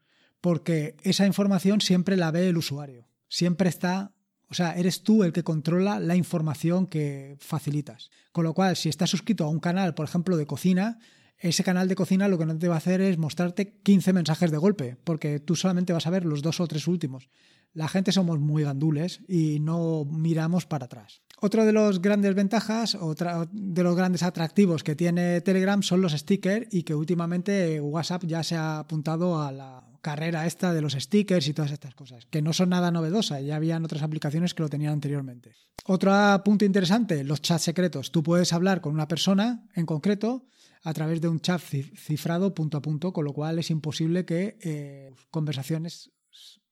porque 0.46 0.96
esa 1.02 1.26
información 1.26 1.82
siempre 1.82 2.16
la 2.16 2.30
ve 2.30 2.48
el 2.48 2.58
usuario. 2.58 3.08
Siempre 3.28 3.68
está 3.68 4.12
o 4.48 4.54
sea, 4.54 4.74
eres 4.74 5.02
tú 5.02 5.24
el 5.24 5.34
que 5.34 5.44
controla 5.44 6.00
la 6.00 6.16
información 6.16 6.86
que 6.86 7.36
facilitas. 7.40 8.12
Con 8.32 8.44
lo 8.44 8.54
cual, 8.54 8.76
si 8.76 8.90
estás 8.90 9.10
suscrito 9.10 9.44
a 9.44 9.50
un 9.50 9.60
canal, 9.60 9.96
por 9.96 10.06
ejemplo, 10.06 10.38
de 10.38 10.46
cocina, 10.46 11.00
ese 11.40 11.64
canal 11.64 11.88
de 11.88 11.96
cocina 11.96 12.28
lo 12.28 12.38
que 12.38 12.46
no 12.46 12.56
te 12.60 12.68
va 12.68 12.76
a 12.76 12.78
hacer 12.78 13.02
es 13.02 13.18
mostrarte 13.18 13.80
15 13.82 14.14
mensajes 14.14 14.52
de 14.52 14.58
golpe, 14.58 14.98
porque 15.04 15.40
tú 15.40 15.56
solamente 15.56 15.94
vas 15.94 16.06
a 16.06 16.12
ver 16.12 16.26
los 16.26 16.44
dos 16.44 16.60
o 16.60 16.68
tres 16.68 16.88
últimos. 16.88 17.28
La 17.74 17.88
gente 17.88 18.12
somos 18.12 18.40
muy 18.40 18.62
gandules 18.62 19.22
y 19.28 19.60
no 19.62 20.06
miramos 20.06 20.68
para 20.68 20.86
atrás. 20.86 21.24
Otro 21.42 21.66
de 21.66 21.74
los 21.74 22.04
grandes 22.04 22.36
ventajas, 22.36 22.94
otra 22.94 23.50
de 23.52 23.84
los 23.84 23.96
grandes 23.96 24.22
atractivos 24.22 24.84
que 24.84 24.96
tiene 24.96 25.42
Telegram 25.42 25.82
son 25.82 26.02
los 26.02 26.12
stickers 26.14 26.68
y 26.72 26.84
que 26.84 26.94
últimamente 26.94 27.82
WhatsApp 27.82 28.26
ya 28.26 28.44
se 28.44 28.56
ha 28.56 28.78
apuntado 28.78 29.42
a 29.42 29.52
la 29.52 29.95
carrera 30.06 30.46
esta 30.46 30.72
de 30.72 30.84
los 30.84 30.94
stickers 30.94 31.48
y 31.48 31.54
todas 31.56 31.72
estas 31.72 31.96
cosas, 31.96 32.28
que 32.28 32.44
no 32.44 32.54
son 32.54 32.70
nada 32.70 32.92
novedosas, 32.92 33.44
ya 33.44 33.56
habían 33.56 33.84
otras 33.84 34.04
aplicaciones 34.04 34.54
que 34.54 34.62
lo 34.62 34.70
tenían 34.70 34.94
anteriormente. 34.94 35.56
Otro 35.86 36.14
punto 36.46 36.64
interesante, 36.64 37.24
los 37.24 37.42
chats 37.42 37.64
secretos. 37.64 38.12
Tú 38.12 38.22
puedes 38.22 38.54
hablar 38.54 38.82
con 38.82 38.94
una 38.94 39.08
persona 39.08 39.68
en 39.74 39.88
concreto 39.88 40.46
a 40.84 40.94
través 40.94 41.22
de 41.22 41.28
un 41.28 41.40
chat 41.40 41.60
cifrado 41.60 42.54
punto 42.54 42.78
a 42.78 42.84
punto, 42.84 43.14
con 43.14 43.26
lo 43.26 43.34
cual 43.34 43.58
es 43.58 43.72
imposible 43.72 44.26
que 44.26 44.60
eh, 44.62 45.12
conversaciones 45.32 46.12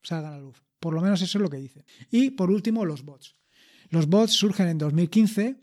salgan 0.04 0.34
a 0.34 0.38
luz. 0.38 0.62
Por 0.80 0.94
lo 0.94 1.02
menos 1.02 1.20
eso 1.24 1.40
es 1.40 1.42
lo 1.42 1.50
que 1.50 1.58
dice. 1.58 1.86
Y 2.12 2.30
por 2.32 2.52
último, 2.52 2.86
los 2.86 3.04
bots. 3.04 3.36
Los 3.90 4.06
bots 4.06 4.34
surgen 4.34 4.68
en 4.68 4.78
2015 4.78 5.60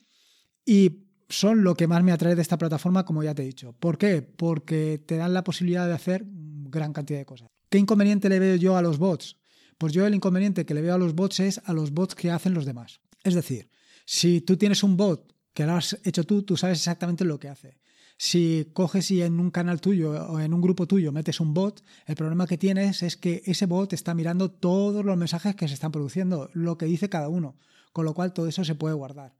y 0.67 1.05
son 1.29 1.63
lo 1.63 1.77
que 1.77 1.87
más 1.87 2.03
me 2.03 2.11
atrae 2.11 2.35
de 2.35 2.43
esta 2.43 2.59
plataforma, 2.59 3.05
como 3.05 3.23
ya 3.23 3.33
te 3.33 3.43
he 3.43 3.47
dicho. 3.47 3.75
¿Por 3.75 3.97
qué? 3.97 4.23
Porque 4.23 5.01
te 5.07 5.19
dan 5.19 5.35
la 5.35 5.45
posibilidad 5.45 5.87
de 5.87 5.95
hacer 5.95 6.25
gran 6.27 6.93
cantidad 6.93 7.21
de 7.21 7.27
cosas. 7.27 7.49
¿Qué 7.71 7.79
inconveniente 7.79 8.29
le 8.29 8.41
veo 8.41 8.57
yo 8.57 8.77
a 8.77 8.83
los 8.83 8.99
bots? 8.99 9.37
Pues 9.79 9.93
yo 9.93 10.05
el 10.05 10.15
inconveniente 10.15 10.67
que 10.67 10.75
le 10.75 10.83
veo 10.83 10.95
a 10.95 10.99
los 10.99 11.15
bots 11.15 11.39
es 11.39 11.61
a 11.65 11.73
los 11.73 11.93
bots 11.93 12.17
que 12.17 12.33
hacen 12.33 12.53
los 12.53 12.65
demás. 12.65 13.01
Es 13.23 13.35
decir, 13.35 13.71
si 14.05 14.41
tú 14.41 14.57
tienes 14.57 14.83
un 14.83 14.97
bot 14.97 15.33
que 15.55 15.65
lo 15.65 15.75
has 15.75 15.97
hecho 16.03 16.25
tú, 16.25 16.43
tú 16.43 16.57
sabes 16.57 16.79
exactamente 16.79 17.25
lo 17.25 17.39
que 17.39 17.49
hace. 17.49 17.79
Si 18.19 18.69
coges 18.73 19.13
y 19.13 19.23
en 19.23 19.39
un 19.39 19.53
canal 19.53 19.81
tuyo 19.81 20.11
o 20.11 20.41
en 20.41 20.53
un 20.53 20.61
grupo 20.61 20.89
tuyo 20.89 21.13
metes 21.13 21.39
un 21.39 21.55
bot, 21.55 21.85
el 22.07 22.17
problema 22.17 22.49
que 22.49 22.59
tienes 22.59 23.05
es 23.05 23.17
que 23.17 23.41
ese 23.47 23.67
bot 23.67 23.93
está 23.93 24.15
mirando 24.15 24.51
todos 24.51 25.05
los 25.05 25.17
mensajes 25.17 25.55
que 25.55 25.69
se 25.69 25.75
están 25.75 25.93
produciendo, 25.93 26.51
lo 26.53 26.77
que 26.77 26.87
dice 26.87 27.09
cada 27.09 27.29
uno, 27.29 27.57
con 27.93 28.05
lo 28.05 28.15
cual 28.15 28.33
todo 28.33 28.49
eso 28.49 28.65
se 28.65 28.75
puede 28.75 28.97
guardar. 28.97 29.37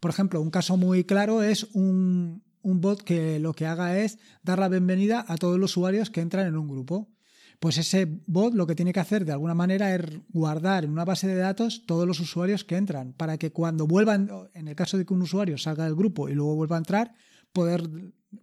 Por 0.00 0.10
ejemplo, 0.10 0.42
un 0.42 0.50
caso 0.50 0.76
muy 0.76 1.04
claro 1.04 1.44
es 1.44 1.68
un, 1.72 2.42
un 2.62 2.80
bot 2.80 3.00
que 3.02 3.38
lo 3.38 3.52
que 3.52 3.66
haga 3.66 3.96
es 3.96 4.18
dar 4.42 4.58
la 4.58 4.68
bienvenida 4.68 5.24
a 5.28 5.36
todos 5.36 5.58
los 5.58 5.70
usuarios 5.70 6.10
que 6.10 6.20
entran 6.20 6.48
en 6.48 6.56
un 6.56 6.66
grupo 6.66 7.08
pues 7.60 7.76
ese 7.76 8.06
bot 8.26 8.54
lo 8.54 8.66
que 8.66 8.74
tiene 8.74 8.92
que 8.92 9.00
hacer 9.00 9.26
de 9.26 9.32
alguna 9.32 9.54
manera 9.54 9.94
es 9.94 10.02
guardar 10.30 10.84
en 10.84 10.90
una 10.90 11.04
base 11.04 11.28
de 11.28 11.36
datos 11.36 11.84
todos 11.86 12.06
los 12.06 12.18
usuarios 12.18 12.64
que 12.64 12.76
entran, 12.76 13.12
para 13.12 13.36
que 13.36 13.52
cuando 13.52 13.86
vuelvan, 13.86 14.30
en 14.54 14.66
el 14.66 14.74
caso 14.74 14.96
de 14.96 15.04
que 15.04 15.12
un 15.12 15.22
usuario 15.22 15.58
salga 15.58 15.84
del 15.84 15.94
grupo 15.94 16.30
y 16.30 16.34
luego 16.34 16.56
vuelva 16.56 16.76
a 16.76 16.78
entrar, 16.78 17.14
poder, 17.52 17.82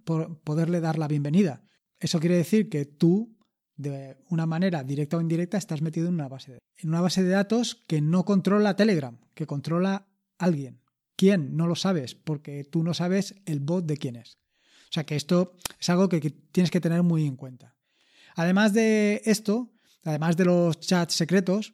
poderle 0.06 0.82
dar 0.82 1.00
la 1.00 1.08
bienvenida. 1.08 1.64
Eso 2.00 2.20
quiere 2.20 2.38
decir 2.38 2.70
que 2.70 2.86
tú, 2.86 3.36
de 3.76 4.18
una 4.30 4.46
manera 4.46 4.84
directa 4.84 5.18
o 5.18 5.22
indirecta, 5.22 5.58
estás 5.58 5.82
metido 5.82 6.10
en 6.10 6.14
una 6.14 6.28
base 6.28 6.52
de, 6.54 6.60
en 6.78 6.90
una 6.90 7.02
base 7.02 7.24
de 7.24 7.30
datos 7.30 7.84
que 7.88 8.02
no 8.02 8.24
controla 8.24 8.76
Telegram, 8.76 9.18
que 9.34 9.48
controla 9.48 10.08
alguien. 10.38 10.84
¿Quién? 11.16 11.58
No 11.58 11.66
lo 11.66 11.76
sabes, 11.76 12.14
porque 12.14 12.64
tú 12.66 12.84
no 12.84 12.94
sabes 12.94 13.34
el 13.48 13.62
bot 13.62 13.88
de 13.88 13.98
quién 13.98 14.16
es. 14.16 14.38
O 14.90 14.94
sea 14.94 15.06
que 15.06 15.16
esto 15.16 15.56
es 15.80 15.90
algo 15.90 16.08
que 16.08 16.22
tienes 16.52 16.70
que 16.70 16.80
tener 16.80 17.02
muy 17.02 17.26
en 17.26 17.36
cuenta. 17.36 17.77
Además 18.38 18.72
de 18.72 19.22
esto, 19.26 19.72
además 20.04 20.38
de 20.38 20.46
los 20.46 20.80
chats 20.80 21.16
secretos, 21.16 21.74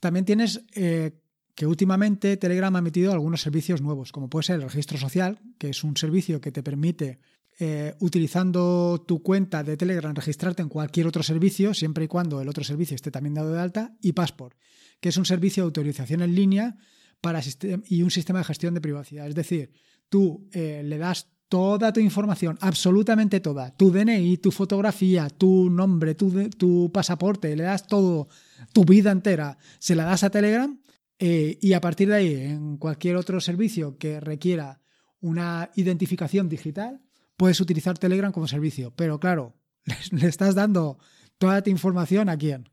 también 0.00 0.24
tienes 0.24 0.62
eh, 0.74 1.18
que 1.54 1.66
últimamente 1.66 2.36
Telegram 2.36 2.74
ha 2.76 2.80
metido 2.80 3.12
algunos 3.12 3.40
servicios 3.40 3.82
nuevos, 3.82 4.12
como 4.12 4.30
puede 4.30 4.44
ser 4.44 4.56
el 4.56 4.62
registro 4.62 4.98
social, 4.98 5.40
que 5.58 5.70
es 5.70 5.82
un 5.82 5.96
servicio 5.96 6.40
que 6.40 6.52
te 6.52 6.62
permite, 6.62 7.18
eh, 7.58 7.94
utilizando 7.98 9.04
tu 9.04 9.20
cuenta 9.20 9.64
de 9.64 9.76
Telegram, 9.76 10.14
registrarte 10.14 10.62
en 10.62 10.68
cualquier 10.68 11.08
otro 11.08 11.24
servicio, 11.24 11.74
siempre 11.74 12.04
y 12.04 12.08
cuando 12.08 12.40
el 12.40 12.48
otro 12.48 12.62
servicio 12.62 12.94
esté 12.94 13.10
también 13.10 13.34
dado 13.34 13.52
de 13.52 13.60
alta, 13.60 13.96
y 14.00 14.12
Passport, 14.12 14.56
que 15.00 15.08
es 15.08 15.16
un 15.16 15.24
servicio 15.24 15.64
de 15.64 15.66
autorización 15.66 16.22
en 16.22 16.36
línea 16.36 16.76
para 17.20 17.40
y 17.86 18.02
un 18.02 18.12
sistema 18.12 18.38
de 18.38 18.44
gestión 18.44 18.74
de 18.74 18.80
privacidad. 18.80 19.26
Es 19.26 19.34
decir, 19.34 19.72
tú 20.08 20.48
eh, 20.52 20.82
le 20.84 20.98
das 20.98 21.32
toda 21.48 21.92
tu 21.92 22.00
información, 22.00 22.58
absolutamente 22.60 23.40
toda, 23.40 23.70
tu 23.70 23.90
DNI, 23.90 24.38
tu 24.38 24.50
fotografía, 24.50 25.28
tu 25.28 25.70
nombre, 25.70 26.14
tu, 26.14 26.50
tu 26.50 26.90
pasaporte, 26.92 27.54
le 27.54 27.64
das 27.64 27.86
todo, 27.86 28.28
tu 28.72 28.84
vida 28.84 29.10
entera, 29.12 29.58
se 29.78 29.94
la 29.94 30.04
das 30.04 30.24
a 30.24 30.30
Telegram 30.30 30.78
eh, 31.18 31.58
y 31.60 31.72
a 31.72 31.80
partir 31.80 32.08
de 32.08 32.14
ahí, 32.14 32.34
en 32.34 32.76
cualquier 32.76 33.16
otro 33.16 33.40
servicio 33.40 33.96
que 33.98 34.20
requiera 34.20 34.80
una 35.20 35.70
identificación 35.74 36.48
digital, 36.48 37.00
puedes 37.36 37.60
utilizar 37.60 37.98
Telegram 37.98 38.32
como 38.32 38.48
servicio. 38.48 38.92
Pero 38.94 39.18
claro, 39.18 39.56
le 40.10 40.26
estás 40.26 40.54
dando 40.54 40.98
toda 41.38 41.62
tu 41.62 41.70
información 41.70 42.28
a 42.28 42.36
quién. 42.36 42.68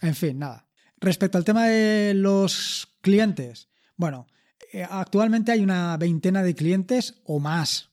En 0.00 0.14
fin, 0.14 0.38
nada. 0.38 0.68
Respecto 1.00 1.38
al 1.38 1.44
tema 1.44 1.66
de 1.66 2.14
los 2.14 2.88
clientes, 3.00 3.68
bueno, 3.96 4.26
eh, 4.72 4.84
actualmente 4.88 5.52
hay 5.52 5.60
una 5.60 5.96
veintena 5.96 6.42
de 6.42 6.54
clientes 6.54 7.20
o 7.24 7.38
más 7.38 7.87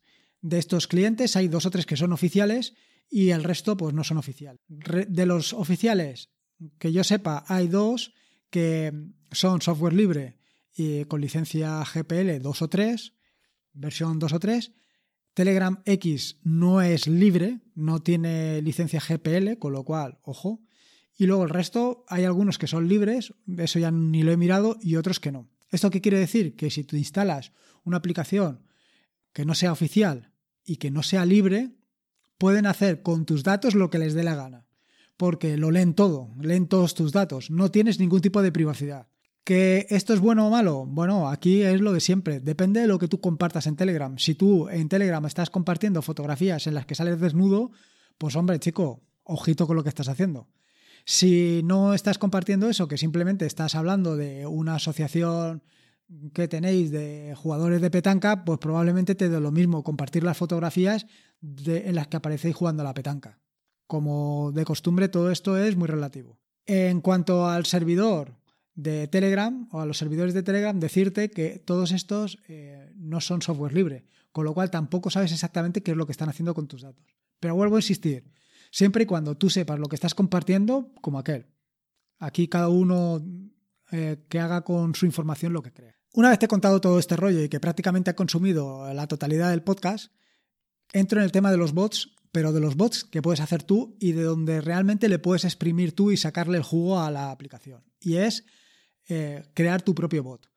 de 0.45 0.59
estos 0.59 0.87
clientes 0.87 1.35
hay 1.35 1.47
dos 1.47 1.65
o 1.65 1.71
tres 1.71 1.87
que 1.87 1.97
son 1.97 2.13
oficiales 2.13 2.75
y 3.09 3.31
el 3.31 3.43
resto 3.43 3.75
pues 3.75 3.95
no 3.95 4.03
son 4.03 4.17
oficiales. 4.17 4.61
De 4.67 5.25
los 5.25 5.53
oficiales 5.53 6.29
que 6.77 6.93
yo 6.93 7.03
sepa 7.03 7.43
hay 7.47 7.67
dos 7.67 8.13
que 8.51 8.93
son 9.31 9.61
software 9.61 9.93
libre 9.93 10.37
y 10.71 11.05
con 11.05 11.19
licencia 11.19 11.83
GPL 11.83 12.41
2 12.41 12.61
o 12.61 12.69
3, 12.69 13.13
versión 13.73 14.19
2 14.19 14.33
o 14.33 14.39
3. 14.39 14.71
Telegram 15.33 15.81
X 15.83 16.37
no 16.43 16.81
es 16.81 17.07
libre, 17.07 17.61
no 17.73 18.01
tiene 18.01 18.61
licencia 18.61 19.01
GPL, 19.01 19.57
con 19.57 19.73
lo 19.73 19.83
cual, 19.83 20.19
ojo. 20.21 20.61
Y 21.17 21.25
luego 21.25 21.43
el 21.43 21.49
resto, 21.49 22.05
hay 22.07 22.23
algunos 22.23 22.57
que 22.57 22.67
son 22.67 22.87
libres, 22.87 23.33
eso 23.57 23.79
ya 23.79 23.89
ni 23.89 24.21
lo 24.21 24.31
he 24.31 24.37
mirado, 24.37 24.77
y 24.81 24.95
otros 24.95 25.19
que 25.19 25.31
no. 25.31 25.49
¿Esto 25.71 25.89
qué 25.89 26.01
quiere 26.01 26.19
decir? 26.19 26.55
Que 26.55 26.69
si 26.69 26.83
tú 26.83 26.97
instalas 26.97 27.51
una 27.83 27.97
aplicación 27.97 28.61
que 29.33 29.45
no 29.45 29.55
sea 29.55 29.71
oficial 29.71 30.34
y 30.65 30.77
que 30.77 30.91
no 30.91 31.03
sea 31.03 31.25
libre, 31.25 31.71
pueden 32.37 32.65
hacer 32.65 33.01
con 33.01 33.25
tus 33.25 33.43
datos 33.43 33.75
lo 33.75 33.89
que 33.89 33.99
les 33.99 34.13
dé 34.13 34.23
la 34.23 34.35
gana. 34.35 34.65
Porque 35.17 35.57
lo 35.57 35.71
leen 35.71 35.93
todo, 35.93 36.33
leen 36.41 36.67
todos 36.67 36.93
tus 36.93 37.11
datos, 37.11 37.49
no 37.49 37.71
tienes 37.71 37.99
ningún 37.99 38.21
tipo 38.21 38.41
de 38.41 38.51
privacidad. 38.51 39.07
¿Que 39.45 39.85
esto 39.91 40.13
es 40.15 40.19
bueno 40.19 40.47
o 40.47 40.49
malo? 40.49 40.87
Bueno, 40.87 41.29
aquí 41.29 41.61
es 41.61 41.79
lo 41.79 41.93
de 41.93 41.99
siempre. 41.99 42.39
Depende 42.39 42.81
de 42.81 42.87
lo 42.87 42.97
que 42.97 43.07
tú 43.07 43.21
compartas 43.21 43.67
en 43.67 43.75
Telegram. 43.75 44.17
Si 44.17 44.33
tú 44.33 44.67
en 44.69 44.89
Telegram 44.89 45.23
estás 45.23 45.51
compartiendo 45.51 46.01
fotografías 46.01 46.65
en 46.65 46.73
las 46.73 46.87
que 46.87 46.95
sales 46.95 47.21
desnudo, 47.21 47.71
pues 48.17 48.35
hombre, 48.35 48.59
chico, 48.59 49.03
ojito 49.23 49.67
con 49.67 49.75
lo 49.75 49.83
que 49.83 49.89
estás 49.89 50.09
haciendo. 50.09 50.49
Si 51.05 51.61
no 51.63 51.93
estás 51.93 52.17
compartiendo 52.17 52.67
eso, 52.67 52.87
que 52.87 52.97
simplemente 52.97 53.45
estás 53.45 53.75
hablando 53.75 54.15
de 54.15 54.47
una 54.47 54.75
asociación 54.75 55.61
que 56.33 56.47
tenéis 56.47 56.91
de 56.91 57.33
jugadores 57.35 57.81
de 57.81 57.91
petanca, 57.91 58.45
pues 58.45 58.59
probablemente 58.59 59.15
te 59.15 59.29
dé 59.29 59.39
lo 59.39 59.51
mismo 59.51 59.83
compartir 59.83 60.23
las 60.23 60.37
fotografías 60.37 61.07
en 61.41 61.95
las 61.95 62.07
que 62.07 62.17
aparecéis 62.17 62.55
jugando 62.55 62.81
a 62.81 62.85
la 62.85 62.93
petanca. 62.93 63.39
Como 63.87 64.51
de 64.51 64.65
costumbre, 64.65 65.09
todo 65.09 65.31
esto 65.31 65.57
es 65.57 65.75
muy 65.75 65.87
relativo. 65.87 66.39
En 66.65 67.01
cuanto 67.01 67.47
al 67.47 67.65
servidor, 67.65 68.37
de 68.75 69.07
Telegram 69.07 69.67
o 69.71 69.79
a 69.79 69.85
los 69.85 69.97
servidores 69.97 70.33
de 70.33 70.43
Telegram 70.43 70.77
decirte 70.79 71.31
que 71.31 71.59
todos 71.59 71.91
estos 71.91 72.39
eh, 72.47 72.91
no 72.97 73.21
son 73.21 73.41
software 73.41 73.73
libre, 73.73 74.05
con 74.31 74.45
lo 74.45 74.53
cual 74.53 74.69
tampoco 74.69 75.09
sabes 75.09 75.31
exactamente 75.31 75.81
qué 75.81 75.91
es 75.91 75.97
lo 75.97 76.05
que 76.05 76.11
están 76.11 76.29
haciendo 76.29 76.53
con 76.53 76.67
tus 76.67 76.81
datos. 76.81 77.05
Pero 77.39 77.55
vuelvo 77.55 77.77
a 77.77 77.79
insistir, 77.79 78.31
siempre 78.71 79.03
y 79.03 79.05
cuando 79.05 79.37
tú 79.37 79.49
sepas 79.49 79.79
lo 79.79 79.87
que 79.87 79.95
estás 79.95 80.13
compartiendo, 80.13 80.91
como 81.01 81.19
aquel. 81.19 81.47
Aquí 82.19 82.47
cada 82.47 82.69
uno 82.69 83.21
eh, 83.91 84.25
que 84.29 84.39
haga 84.39 84.61
con 84.61 84.93
su 84.93 85.05
información 85.05 85.53
lo 85.53 85.61
que 85.61 85.71
cree. 85.71 85.94
Una 86.15 86.29
vez 86.29 86.39
te 86.39 86.45
he 86.45 86.47
contado 86.47 86.79
todo 86.79 86.97
este 86.97 87.17
rollo 87.17 87.43
y 87.43 87.49
que 87.49 87.59
prácticamente 87.59 88.09
ha 88.09 88.15
consumido 88.15 88.93
la 88.93 89.05
totalidad 89.05 89.49
del 89.49 89.63
podcast, 89.63 90.13
entro 90.93 91.19
en 91.19 91.25
el 91.25 91.33
tema 91.33 91.51
de 91.51 91.57
los 91.57 91.73
bots, 91.73 92.15
pero 92.31 92.53
de 92.53 92.61
los 92.61 92.77
bots 92.77 93.03
que 93.03 93.21
puedes 93.21 93.41
hacer 93.41 93.63
tú 93.63 93.97
y 93.99 94.13
de 94.13 94.23
donde 94.23 94.61
realmente 94.61 95.09
le 95.09 95.19
puedes 95.19 95.43
exprimir 95.43 95.93
tú 95.93 96.11
y 96.11 96.17
sacarle 96.17 96.55
el 96.55 96.63
jugo 96.63 97.01
a 97.01 97.11
la 97.11 97.31
aplicación. 97.31 97.83
Y 97.99 98.15
es 98.15 98.45
eh, 99.09 99.43
crear 99.53 99.81
tu 99.81 99.93
propio 99.93 100.23
bot. 100.23 100.49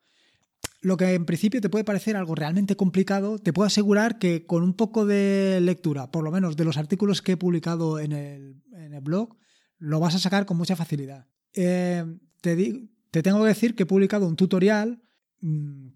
Lo 0.79 0.95
que 0.95 1.13
en 1.13 1.25
principio 1.25 1.59
te 1.59 1.69
puede 1.69 1.83
parecer 1.83 2.15
algo 2.15 2.35
realmente 2.35 2.77
complicado, 2.77 3.37
te 3.37 3.51
puedo 3.51 3.67
asegurar 3.67 4.17
que 4.17 4.45
con 4.45 4.63
un 4.63 4.75
poco 4.75 5.05
de 5.05 5.59
lectura, 5.61 6.09
por 6.09 6.23
lo 6.23 6.31
menos 6.31 6.55
de 6.55 6.63
los 6.63 6.77
artículos 6.77 7.21
que 7.21 7.33
he 7.33 7.37
publicado 7.37 7.99
en 7.99 8.13
el, 8.13 8.61
blog, 9.01 9.35
lo 9.77 9.99
vas 9.99 10.15
a 10.15 10.19
sacar 10.19 10.45
con 10.45 10.55
mucha 10.55 10.77
facilidad. 10.77 11.27
Eh, 11.53 12.05
te, 12.39 12.89
te 13.11 13.21
tengo 13.21 13.41
que 13.41 13.49
decir 13.49 13.75
que 13.75 13.83
he 13.83 13.85
publicado 13.85 14.25
un 14.25 14.37
tutorial 14.37 15.01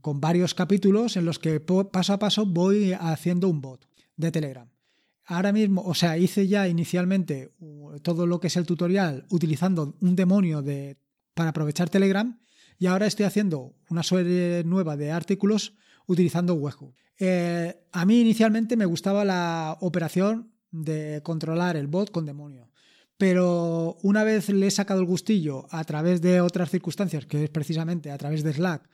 con 0.01 0.21
varios 0.21 0.53
capítulos 0.53 1.17
en 1.17 1.25
los 1.25 1.39
que 1.39 1.59
paso 1.59 2.13
a 2.13 2.19
paso 2.19 2.45
voy 2.45 2.93
haciendo 2.93 3.49
un 3.49 3.61
bot 3.61 3.87
de 4.15 4.31
Telegram. 4.31 4.69
Ahora 5.25 5.53
mismo, 5.53 5.81
o 5.81 5.93
sea, 5.93 6.17
hice 6.17 6.47
ya 6.47 6.67
inicialmente 6.67 7.53
todo 8.01 8.27
lo 8.27 8.39
que 8.39 8.47
es 8.47 8.57
el 8.57 8.65
tutorial 8.65 9.25
utilizando 9.29 9.95
un 10.01 10.15
demonio 10.15 10.61
de, 10.61 10.97
para 11.33 11.49
aprovechar 11.49 11.89
Telegram 11.89 12.39
y 12.77 12.87
ahora 12.87 13.07
estoy 13.07 13.25
haciendo 13.25 13.75
una 13.89 14.03
serie 14.03 14.63
nueva 14.65 14.97
de 14.97 15.11
artículos 15.11 15.73
utilizando 16.07 16.55
Webhook. 16.55 16.93
Eh, 17.19 17.87
a 17.91 18.05
mí 18.05 18.19
inicialmente 18.19 18.75
me 18.75 18.85
gustaba 18.85 19.23
la 19.23 19.77
operación 19.79 20.51
de 20.71 21.21
controlar 21.23 21.77
el 21.77 21.87
bot 21.87 22.11
con 22.11 22.25
demonio, 22.25 22.69
pero 23.17 23.97
una 24.01 24.23
vez 24.23 24.49
le 24.49 24.67
he 24.67 24.71
sacado 24.71 24.99
el 24.99 25.05
gustillo 25.05 25.67
a 25.69 25.83
través 25.83 26.21
de 26.21 26.41
otras 26.41 26.69
circunstancias, 26.69 27.25
que 27.25 27.45
es 27.45 27.49
precisamente 27.49 28.11
a 28.11 28.17
través 28.17 28.43
de 28.43 28.53
Slack, 28.53 28.89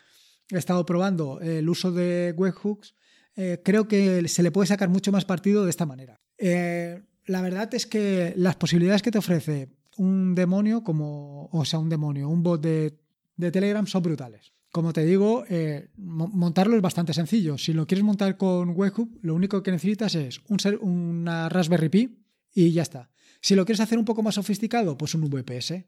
he 0.52 0.58
estado 0.58 0.86
probando 0.86 1.40
el 1.42 1.68
uso 1.70 1.92
de 1.92 2.34
webhooks, 2.36 2.96
eh, 3.36 3.62
creo 3.64 3.88
que 3.88 4.28
se 4.28 4.44
le 4.44 4.52
puede 4.52 4.68
sacar 4.68 4.90
mucho 4.90 5.12
más 5.12 5.26
partido 5.26 5.64
de 5.64 5.70
esta 5.70 5.86
manera. 5.86 6.20
Eh, 6.38 7.02
la 7.26 7.42
verdad 7.42 7.74
es 7.74 7.86
que 7.86 8.34
las 8.36 8.56
posibilidades 8.56 9.02
que 9.02 9.12
te 9.12 9.18
ofrece 9.18 9.70
un 9.98 10.36
demonio, 10.36 10.84
como, 10.84 11.50
o 11.52 11.66
sea, 11.66 11.80
un 11.80 11.90
demonio, 11.90 12.30
un 12.30 12.44
bot 12.44 12.62
de, 12.62 12.98
Telegram 13.38 13.86
son 13.88 14.04
brutales. 14.04 14.52
Como 14.72 14.92
te 14.92 15.06
digo, 15.06 15.46
eh, 15.50 15.90
montarlo 15.96 16.76
es 16.76 16.82
bastante 16.82 17.14
sencillo. 17.14 17.58
Si 17.58 17.74
lo 17.74 17.88
quieres 17.88 18.04
montar 18.04 18.38
con 18.38 18.72
Webhook, 18.76 19.20
lo 19.22 19.36
único 19.36 19.64
que 19.64 19.72
necesitas 19.72 20.16
es 20.16 20.42
un, 20.50 20.60
una 20.82 21.50
Raspberry 21.50 21.90
Pi 21.90 22.26
y 22.54 22.72
ya 22.72 22.82
está. 22.82 23.10
Si 23.42 23.56
lo 23.56 23.66
quieres 23.66 23.80
hacer 23.80 23.98
un 23.98 24.06
poco 24.06 24.22
más 24.22 24.36
sofisticado, 24.36 24.98
pues 24.98 25.16
un 25.16 25.30
VPS. 25.30 25.86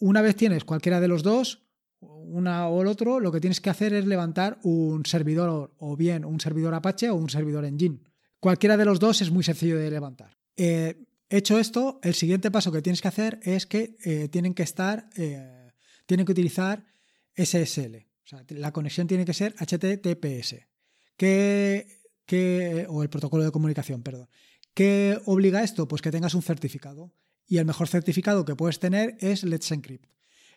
Una 0.00 0.20
vez 0.20 0.36
tienes 0.36 0.64
cualquiera 0.64 1.00
de 1.00 1.08
los 1.08 1.22
dos, 1.22 1.67
una 2.00 2.68
o 2.68 2.82
el 2.82 2.88
otro, 2.88 3.20
lo 3.20 3.32
que 3.32 3.40
tienes 3.40 3.60
que 3.60 3.70
hacer 3.70 3.92
es 3.92 4.06
levantar 4.06 4.58
un 4.62 5.04
servidor 5.04 5.74
o 5.78 5.96
bien 5.96 6.24
un 6.24 6.40
servidor 6.40 6.74
Apache 6.74 7.10
o 7.10 7.14
un 7.16 7.30
servidor 7.30 7.64
Engine. 7.64 8.00
Cualquiera 8.40 8.76
de 8.76 8.84
los 8.84 9.00
dos 9.00 9.20
es 9.20 9.30
muy 9.30 9.42
sencillo 9.42 9.78
de 9.78 9.90
levantar. 9.90 10.36
Eh, 10.56 11.06
hecho 11.28 11.58
esto, 11.58 11.98
el 12.02 12.14
siguiente 12.14 12.50
paso 12.50 12.70
que 12.70 12.82
tienes 12.82 13.00
que 13.00 13.08
hacer 13.08 13.40
es 13.42 13.66
que 13.66 13.96
eh, 14.04 14.28
tienen 14.28 14.54
que 14.54 14.62
estar, 14.62 15.08
eh, 15.16 15.72
tienen 16.06 16.24
que 16.24 16.32
utilizar 16.32 16.84
SSL. 17.36 17.96
O 17.96 18.28
sea, 18.28 18.44
la 18.50 18.72
conexión 18.72 19.06
tiene 19.06 19.24
que 19.24 19.34
ser 19.34 19.54
HTTPS. 19.54 20.66
Que, 21.16 22.02
que, 22.26 22.86
o 22.88 23.02
el 23.02 23.08
protocolo 23.08 23.42
de 23.42 23.50
comunicación, 23.50 24.02
perdón. 24.02 24.28
¿Qué 24.72 25.20
obliga 25.24 25.64
esto? 25.64 25.88
Pues 25.88 26.02
que 26.02 26.12
tengas 26.12 26.34
un 26.34 26.42
certificado. 26.42 27.12
Y 27.46 27.58
el 27.58 27.64
mejor 27.64 27.88
certificado 27.88 28.44
que 28.44 28.54
puedes 28.54 28.78
tener 28.78 29.16
es 29.20 29.42
Let's 29.42 29.72
Encrypt. 29.72 30.06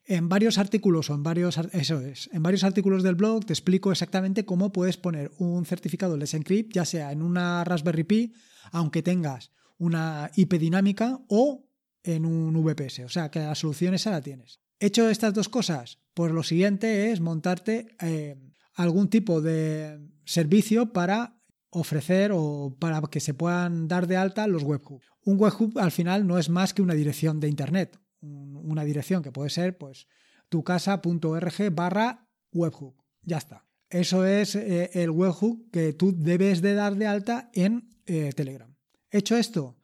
En 0.06 0.30
varios 0.30 0.58
artículos 0.58 1.10
o 1.10 1.14
en 1.14 1.24
varios, 1.24 1.58
eso 1.74 2.00
es, 2.02 2.30
en 2.34 2.42
varios 2.42 2.64
artículos 2.64 3.04
del 3.04 3.16
blog 3.16 3.46
te 3.46 3.54
explico 3.54 3.92
exactamente 3.92 4.46
cómo 4.46 4.72
puedes 4.72 4.98
poner 4.98 5.32
un 5.38 5.66
certificado 5.66 6.18
Let's 6.18 6.34
Encrypt, 6.34 6.74
ya 6.74 6.86
sea 6.86 7.12
en 7.12 7.22
una 7.22 7.64
Raspberry 7.64 8.04
Pi, 8.04 8.34
aunque 8.72 9.04
tengas 9.04 9.52
una 9.78 10.32
IP 10.36 10.54
dinámica 10.56 11.20
o 11.28 11.68
en 12.04 12.26
un 12.26 12.54
VPS. 12.64 13.00
O 13.06 13.10
sea 13.10 13.30
que 13.30 13.40
la 13.40 13.56
solución 13.56 13.94
esa 13.94 14.12
la 14.12 14.22
tienes. 14.22 14.60
Hecho 14.80 15.10
estas 15.10 15.34
dos 15.34 15.50
cosas, 15.50 16.00
pues 16.14 16.32
lo 16.32 16.42
siguiente 16.42 17.12
es 17.12 17.20
montarte 17.20 17.96
eh, 18.02 18.36
algún 18.74 19.10
tipo 19.10 19.42
de 19.42 20.00
servicio 20.26 20.92
para 20.92 21.38
ofrecer 21.70 22.32
o 22.34 22.76
para 22.80 23.02
que 23.02 23.20
se 23.20 23.34
puedan 23.34 23.88
dar 23.88 24.08
de 24.08 24.18
alta 24.18 24.48
los 24.48 24.64
webhooks. 24.64 25.06
Un 25.24 25.40
webhook 25.40 25.80
al 25.80 25.92
final 25.92 26.26
no 26.26 26.40
es 26.40 26.50
más 26.50 26.74
que 26.74 26.82
una 26.82 26.96
dirección 26.96 27.40
de 27.40 27.48
Internet 27.48 28.00
una 28.22 28.84
dirección 28.84 29.24
que 29.24 29.32
puede 29.32 29.50
ser 29.50 29.78
pues 29.78 30.08
tucasa.org 30.50 31.74
barra 31.74 32.28
webhook. 32.52 33.04
Ya 33.24 33.38
está. 33.38 33.66
Eso 33.90 34.26
es 34.26 34.56
eh, 34.56 34.90
el 34.94 35.10
webhook 35.10 35.70
que 35.72 35.94
tú 35.94 36.14
debes 36.16 36.62
de 36.62 36.74
dar 36.74 36.96
de 36.96 37.08
alta 37.08 37.50
en 37.54 37.90
eh, 38.06 38.32
Telegram. 38.34 38.74
Hecho 39.10 39.38
esto, 39.38 39.78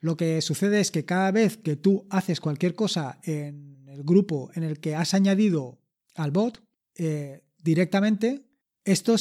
lo 0.00 0.16
que 0.16 0.40
sucede 0.40 0.80
es 0.80 0.90
que 0.90 1.04
cada 1.04 1.30
vez 1.30 1.58
que 1.58 1.76
tú 1.76 2.06
haces 2.10 2.40
cualquier 2.40 2.74
cosa 2.74 3.20
en 3.22 3.86
el 3.86 4.02
grupo 4.02 4.50
en 4.54 4.62
el 4.62 4.80
que 4.80 4.94
has 4.94 5.12
añadido 5.12 5.78
al 6.14 6.30
bot, 6.30 6.62
eh, 6.96 7.44
directamente 7.58 8.46
esto 8.84 9.16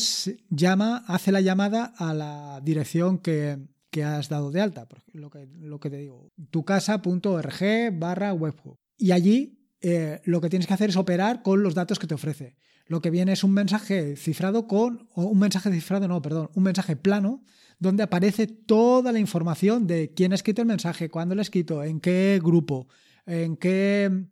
llama, 0.49 1.03
hace 1.07 1.31
la 1.31 1.41
llamada 1.41 1.93
a 1.97 2.13
la 2.13 2.61
dirección 2.63 3.17
que, 3.17 3.59
que 3.89 4.03
has 4.03 4.29
dado 4.29 4.51
de 4.51 4.61
alta, 4.61 4.87
lo 5.13 5.29
que, 5.29 5.89
te 5.89 5.97
digo, 5.97 6.31
tucasa.org 6.51 7.63
barra 7.93 8.33
webhook. 8.33 8.77
Y 8.97 9.11
allí 9.11 9.59
eh, 9.81 10.21
lo 10.25 10.41
que 10.41 10.49
tienes 10.49 10.67
que 10.67 10.73
hacer 10.73 10.89
es 10.89 10.97
operar 10.97 11.41
con 11.41 11.63
los 11.63 11.73
datos 11.73 11.99
que 11.99 12.07
te 12.07 12.15
ofrece. 12.15 12.55
Lo 12.85 13.01
que 13.01 13.09
viene 13.09 13.33
es 13.33 13.43
un 13.43 13.51
mensaje 13.51 14.15
cifrado 14.15 14.67
con, 14.67 15.07
o 15.13 15.23
un 15.23 15.39
mensaje 15.39 15.71
cifrado, 15.71 16.07
no, 16.07 16.21
perdón, 16.21 16.49
un 16.55 16.63
mensaje 16.63 16.95
plano 16.95 17.43
donde 17.79 18.03
aparece 18.03 18.47
toda 18.47 19.11
la 19.11 19.19
información 19.19 19.87
de 19.87 20.13
quién 20.13 20.31
ha 20.31 20.35
escrito 20.35 20.61
el 20.61 20.67
mensaje, 20.67 21.09
cuándo 21.09 21.33
lo 21.33 21.41
ha 21.41 21.43
escrito, 21.43 21.83
en 21.83 21.99
qué 21.99 22.39
grupo, 22.43 22.87
en 23.25 23.55
qué, 23.55 24.25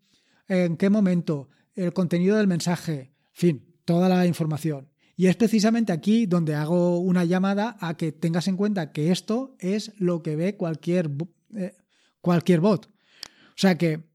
en 0.48 0.78
qué 0.78 0.90
momento, 0.90 1.50
el 1.76 1.94
contenido 1.94 2.36
del 2.36 2.48
mensaje, 2.48 3.00
en 3.00 3.10
fin, 3.34 3.76
toda 3.86 4.10
la 4.10 4.26
información. 4.26 4.90
Y 5.20 5.26
es 5.26 5.36
precisamente 5.36 5.92
aquí 5.92 6.28
donde 6.28 6.54
hago 6.54 7.00
una 7.00 7.26
llamada 7.26 7.76
a 7.80 7.98
que 7.98 8.12
tengas 8.12 8.48
en 8.48 8.56
cuenta 8.56 8.92
que 8.92 9.12
esto 9.12 9.56
es 9.58 9.92
lo 9.98 10.22
que 10.22 10.36
ve 10.36 10.56
cualquier, 10.56 11.10
eh, 11.56 11.76
cualquier 12.22 12.60
bot. 12.60 12.86
O 12.86 13.56
sea 13.56 13.80
que 13.80 14.12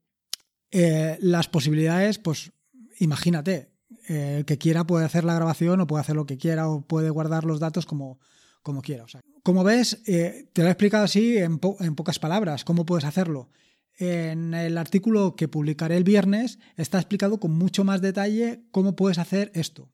eh, 0.70 1.18
las 1.20 1.48
posibilidades, 1.48 2.18
pues 2.18 2.52
imagínate, 3.00 3.72
eh, 4.08 4.36
el 4.38 4.44
que 4.44 4.58
quiera 4.58 4.86
puede 4.86 5.04
hacer 5.04 5.24
la 5.24 5.34
grabación 5.34 5.80
o 5.80 5.88
puede 5.88 6.02
hacer 6.02 6.14
lo 6.14 6.24
que 6.24 6.38
quiera 6.38 6.68
o 6.68 6.86
puede 6.86 7.10
guardar 7.10 7.44
los 7.44 7.58
datos 7.58 7.84
como, 7.84 8.20
como 8.62 8.80
quiera. 8.80 9.02
O 9.02 9.08
sea, 9.08 9.22
como 9.42 9.64
ves, 9.64 10.04
te 10.04 10.52
lo 10.54 10.68
he 10.68 10.70
explicado 10.70 11.02
así 11.02 11.36
en, 11.36 11.58
en 11.80 11.94
pocas 11.96 12.20
palabras, 12.20 12.62
cómo 12.64 12.86
puedes 12.86 13.04
hacerlo. 13.04 13.50
En 13.98 14.54
el 14.54 14.78
artículo 14.78 15.34
que 15.34 15.48
publicaré 15.48 15.96
el 15.96 16.04
viernes 16.04 16.60
está 16.76 16.98
explicado 16.98 17.40
con 17.40 17.50
mucho 17.50 17.82
más 17.82 18.00
detalle 18.00 18.62
cómo 18.70 18.94
puedes 18.94 19.18
hacer 19.18 19.50
esto. 19.54 19.90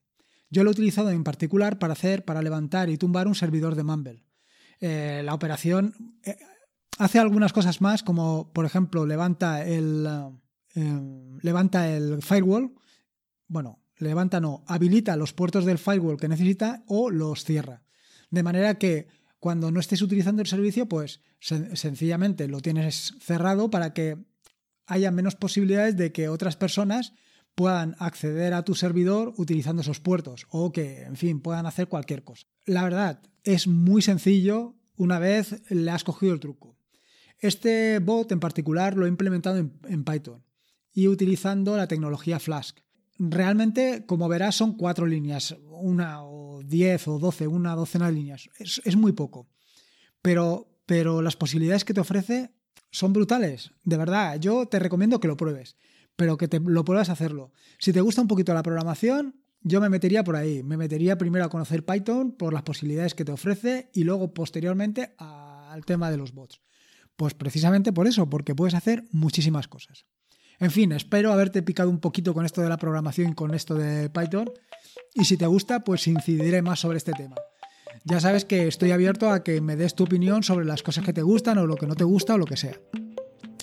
Yo 0.51 0.65
lo 0.65 0.71
he 0.71 0.73
utilizado 0.73 1.11
en 1.11 1.25
particular 1.25 1.79
para 1.79 1.93
hacer, 1.93 2.25
para 2.25 2.43
levantar 2.43 2.89
y 2.89 2.97
tumbar 2.97 3.29
un 3.29 3.35
servidor 3.35 3.75
de 3.75 3.85
Mumble. 3.85 4.25
Eh, 4.81 5.23
la 5.25 5.35
operación 5.35 6.19
eh, 6.25 6.37
hace 6.99 7.19
algunas 7.19 7.53
cosas 7.53 7.81
más, 7.81 8.03
como 8.03 8.53
por 8.53 8.65
ejemplo 8.65 9.07
levanta 9.07 9.65
el, 9.65 10.07
eh, 10.75 11.01
levanta 11.43 11.89
el 11.89 12.23
firewall, 12.23 12.75
bueno, 13.47 13.83
levanta 13.97 14.41
no, 14.41 14.65
habilita 14.67 15.17
los 15.17 15.33
puertos 15.33 15.65
del 15.65 15.79
firewall 15.79 16.19
que 16.19 16.29
necesita 16.29 16.85
o 16.87 17.11
los 17.11 17.45
cierra. 17.45 17.83
De 18.31 18.43
manera 18.43 18.79
que 18.79 19.09
cuando 19.41 19.71
no 19.71 19.81
estés 19.81 20.03
utilizando 20.03 20.43
el 20.43 20.49
servicio, 20.49 20.87
pues 20.89 21.21
sencillamente 21.41 22.49
lo 22.49 22.61
tienes 22.61 23.15
cerrado 23.21 23.71
para 23.71 23.93
que 23.93 24.19
haya 24.87 25.11
menos 25.11 25.37
posibilidades 25.37 25.97
de 25.97 26.13
que 26.13 26.29
otras 26.29 26.57
personas 26.57 27.13
puedan 27.59 27.97
acceder 27.99 28.55
a 28.55 28.63
tu 28.63 28.77
servidor 28.77 29.35
utilizando 29.37 29.83
esos 29.83 29.99
puertos 29.99 30.47
o 30.49 30.71
que, 30.71 31.03
en 31.03 31.17
fin, 31.17 31.41
puedan 31.41 31.67
hacer 31.67 31.89
cualquier 31.89 32.23
cosa. 32.23 32.47
La 32.67 32.85
verdad, 32.85 33.21
es 33.43 33.67
muy 33.67 34.01
sencillo 34.01 34.77
una 34.95 35.19
vez 35.19 35.61
le 35.69 35.91
has 35.91 36.05
cogido 36.05 36.33
el 36.33 36.39
truco. 36.39 36.77
Este 37.41 37.99
bot 37.99 38.31
en 38.31 38.39
particular 38.39 38.97
lo 38.97 39.07
he 39.07 39.09
implementado 39.09 39.59
en, 39.59 40.05
Python 40.05 40.45
y 40.93 41.09
utilizando 41.09 41.77
la 41.77 41.89
tecnología 41.89 42.39
Flask. 42.39 42.79
Realmente, 43.19 44.05
como 44.07 44.29
verás, 44.29 44.55
son 44.55 44.77
cuatro 44.77 45.05
líneas, 45.07 45.57
una 45.69 46.23
o 46.23 46.63
diez 46.63 47.09
o 47.09 47.19
doce, 47.19 47.49
una 47.49 47.75
docena 47.75 48.07
de 48.07 48.13
líneas. 48.13 48.49
Es, 48.61 48.81
es 48.85 48.95
muy 48.95 49.11
poco. 49.11 49.49
Pero, 50.23 50.69
pero 50.87 51.23
las 51.23 51.35
posibilidades 51.35 51.85
que 51.85 51.95
te 51.95 52.01
ofrece 52.01 52.53
son 52.93 53.13
brutales. 53.13 53.73
De 53.83 53.97
verdad, 53.97 54.39
yo 54.39 54.67
te 54.67 54.79
recomiendo 54.79 55.19
que 55.19 55.27
lo 55.27 55.37
pruebes. 55.37 55.75
Pero 56.19 56.37
que 56.37 56.49
te 56.49 56.59
lo 56.59 56.85
puedas 56.85 57.11
hacerlo. 57.11 57.53
Si 57.79 57.93
te 57.93 58.01
gusta 58.01 58.21
un 58.21 58.27
poquito 58.27 58.53
la 58.53 58.65
programación, 58.65 59.37
yo 59.63 59.81
me 59.81 59.89
metería 59.89 60.25
por 60.25 60.35
ahí. 60.35 60.65
Me 60.65 60.77
metería 60.77 61.17
primero 61.17 61.45
a 61.45 61.49
conocer 61.49 61.85
Python 61.85 62.33
por 62.33 62.53
las 62.53 62.65
posibilidades 62.65 63.15
que 63.15 63.25
te 63.25 63.31
ofrece 63.31 63.89
y 63.95 64.03
luego 64.03 64.35
posteriormente 64.35 65.15
al 65.19 65.85
tema 65.85 66.11
de 66.11 66.17
los 66.17 66.33
bots. 66.33 66.61
Pues 67.15 67.35
precisamente 67.35 67.93
por 67.93 68.09
eso, 68.09 68.29
porque 68.29 68.57
puedes 68.57 68.75
hacer 68.75 69.05
muchísimas 69.13 69.69
cosas. 69.69 70.07
En 70.59 70.73
fin, 70.73 70.91
espero 70.91 71.33
haberte 71.33 71.63
picado 71.63 71.89
un 71.89 72.01
poquito 72.01 72.35
con 72.35 72.45
esto 72.45 72.63
de 72.63 72.69
la 72.69 72.79
programación, 72.79 73.35
con 73.35 73.55
esto 73.55 73.77
de 73.77 74.11
Python. 74.11 74.51
Y 75.15 75.25
si 75.25 75.37
te 75.37 75.47
gusta, 75.47 75.85
pues 75.85 76.09
incidiré 76.09 76.63
más 76.63 76.81
sobre 76.81 76.99
este 76.99 77.13
tema. 77.13 77.37
Ya 78.03 78.19
sabes 78.19 78.45
que 78.45 78.67
estoy 78.67 78.91
abierto 78.91 79.31
a 79.31 79.45
que 79.45 79.61
me 79.61 79.77
des 79.77 79.95
tu 79.95 80.03
opinión 80.03 80.43
sobre 80.43 80.67
las 80.67 80.83
cosas 80.83 81.05
que 81.05 81.13
te 81.13 81.23
gustan 81.23 81.59
o 81.59 81.67
lo 81.69 81.77
que 81.77 81.87
no 81.87 81.95
te 81.95 82.03
gusta 82.03 82.35
o 82.35 82.39
lo 82.39 82.45
que 82.45 82.57
sea. 82.57 82.77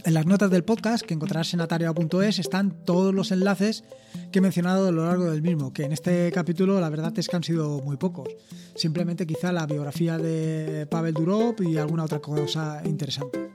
En 0.06 0.14
las 0.14 0.28
notas 0.28 0.52
del 0.52 0.64
podcast 0.64 1.04
que 1.04 1.16
encontrarás 1.16 1.52
en 1.56 1.62
atareado.es 1.62 2.38
están 2.38 2.86
todos 2.86 3.12
los 3.12 3.32
enlaces 3.32 3.84
que 4.32 4.38
he 4.38 4.42
mencionado 4.42 4.88
a 4.88 4.92
lo 4.92 5.04
largo 5.04 5.32
del 5.32 5.42
mismo, 5.42 5.74
que 5.74 5.84
en 5.84 5.94
este 5.94 6.32
capítulo 6.32 6.80
la 6.80 6.90
verdad 6.92 7.12
es 7.18 7.28
que 7.28 7.36
han 7.36 7.44
sido 7.44 7.82
muy 7.82 7.98
pocos. 7.98 8.30
Simplemente 8.76 9.26
quizá 9.26 9.52
la 9.52 9.66
biografía 9.66 10.20
de 10.20 10.86
Pavel 10.86 11.16
Durov 11.16 11.56
y 11.64 11.78
alguna 11.78 12.04
otra 12.04 12.20
cosa 12.20 12.84
interesante. 12.86 13.50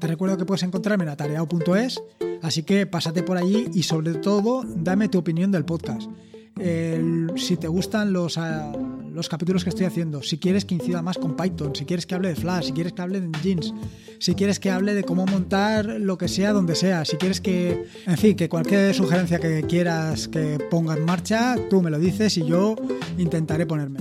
Te 0.00 0.06
recuerdo 0.08 0.36
que 0.36 0.44
puedes 0.44 0.64
encontrarme 0.64 1.04
en 1.04 1.10
atareado.es, 1.10 2.02
así 2.42 2.64
que 2.64 2.84
pásate 2.88 3.22
por 3.22 3.36
allí 3.36 3.68
y 3.72 3.84
sobre 3.84 4.14
todo 4.14 4.64
dame 4.66 5.08
tu 5.08 5.18
opinión 5.18 5.52
del 5.52 5.64
podcast. 5.64 6.10
Si 6.56 7.56
te 7.56 7.68
gustan 7.68 8.12
los, 8.12 8.38
ah, 8.38 8.72
los 9.12 9.28
capítulos 9.28 9.64
que 9.64 9.70
estoy 9.70 9.86
haciendo, 9.86 10.22
si 10.22 10.38
quieres 10.38 10.64
que 10.64 10.74
incida 10.74 11.02
más 11.02 11.18
con 11.18 11.36
Python, 11.36 11.74
si 11.74 11.84
quieres 11.84 12.06
que 12.06 12.14
hable 12.14 12.28
de 12.28 12.36
Flash, 12.36 12.66
si 12.66 12.72
quieres 12.72 12.92
que 12.92 13.02
hable 13.02 13.20
de 13.20 13.30
Jeans, 13.42 13.74
si 14.18 14.34
quieres 14.34 14.60
que 14.60 14.70
hable 14.70 14.94
de 14.94 15.02
cómo 15.02 15.26
montar 15.26 15.86
lo 15.86 16.18
que 16.18 16.28
sea 16.28 16.52
donde 16.52 16.74
sea, 16.74 17.04
si 17.04 17.16
quieres 17.16 17.40
que, 17.40 17.86
en 18.06 18.18
fin, 18.18 18.36
que 18.36 18.48
cualquier 18.48 18.94
sugerencia 18.94 19.38
que 19.38 19.62
quieras 19.62 20.28
que 20.28 20.58
ponga 20.70 20.94
en 20.94 21.04
marcha, 21.04 21.56
tú 21.70 21.82
me 21.82 21.90
lo 21.90 21.98
dices 21.98 22.36
y 22.38 22.44
yo 22.44 22.76
intentaré 23.18 23.66
ponerme. 23.66 24.00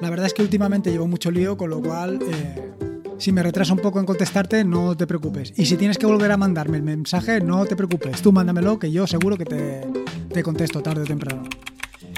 La 0.00 0.10
verdad 0.10 0.26
es 0.26 0.34
que 0.34 0.42
últimamente 0.42 0.90
llevo 0.90 1.06
mucho 1.06 1.30
lío, 1.30 1.56
con 1.56 1.70
lo 1.70 1.80
cual... 1.80 2.20
Eh, 2.22 2.62
si 3.18 3.32
me 3.32 3.42
retraso 3.42 3.72
un 3.72 3.80
poco 3.80 3.98
en 3.98 4.04
contestarte, 4.04 4.62
no 4.62 4.94
te 4.94 5.06
preocupes. 5.06 5.54
Y 5.56 5.64
si 5.64 5.78
tienes 5.78 5.96
que 5.96 6.04
volver 6.04 6.30
a 6.32 6.36
mandarme 6.36 6.76
el 6.76 6.82
mensaje, 6.82 7.40
no 7.40 7.64
te 7.64 7.74
preocupes. 7.74 8.20
Tú 8.20 8.30
mándamelo, 8.30 8.78
que 8.78 8.92
yo 8.92 9.06
seguro 9.06 9.38
que 9.38 9.46
te, 9.46 9.80
te 10.34 10.42
contesto 10.42 10.82
tarde 10.82 11.00
o 11.00 11.06
temprano. 11.06 11.44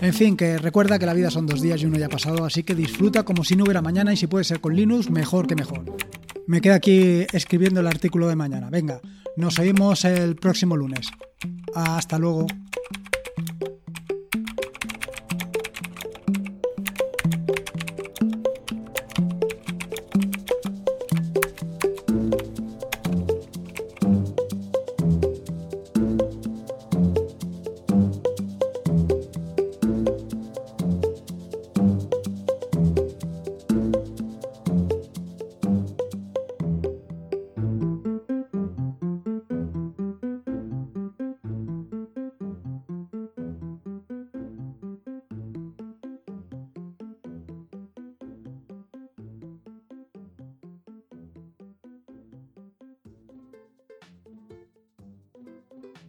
En 0.00 0.14
fin, 0.14 0.36
que 0.36 0.58
recuerda 0.58 0.98
que 0.98 1.06
la 1.06 1.14
vida 1.14 1.30
son 1.30 1.46
dos 1.46 1.60
días 1.60 1.82
y 1.82 1.86
uno 1.86 1.98
ya 1.98 2.06
ha 2.06 2.10
pasado, 2.10 2.44
así 2.44 2.62
que 2.62 2.74
disfruta 2.74 3.24
como 3.24 3.42
si 3.42 3.56
no 3.56 3.64
hubiera 3.64 3.82
mañana 3.82 4.12
y 4.12 4.16
si 4.16 4.28
puede 4.28 4.44
ser 4.44 4.60
con 4.60 4.76
Linux, 4.76 5.10
mejor 5.10 5.46
que 5.48 5.56
mejor. 5.56 5.84
Me 6.46 6.60
quedo 6.60 6.74
aquí 6.74 7.26
escribiendo 7.32 7.80
el 7.80 7.86
artículo 7.86 8.28
de 8.28 8.36
mañana. 8.36 8.70
Venga, 8.70 9.00
nos 9.36 9.58
oímos 9.58 10.04
el 10.04 10.36
próximo 10.36 10.76
lunes. 10.76 11.08
Hasta 11.74 12.18
luego. 12.18 12.46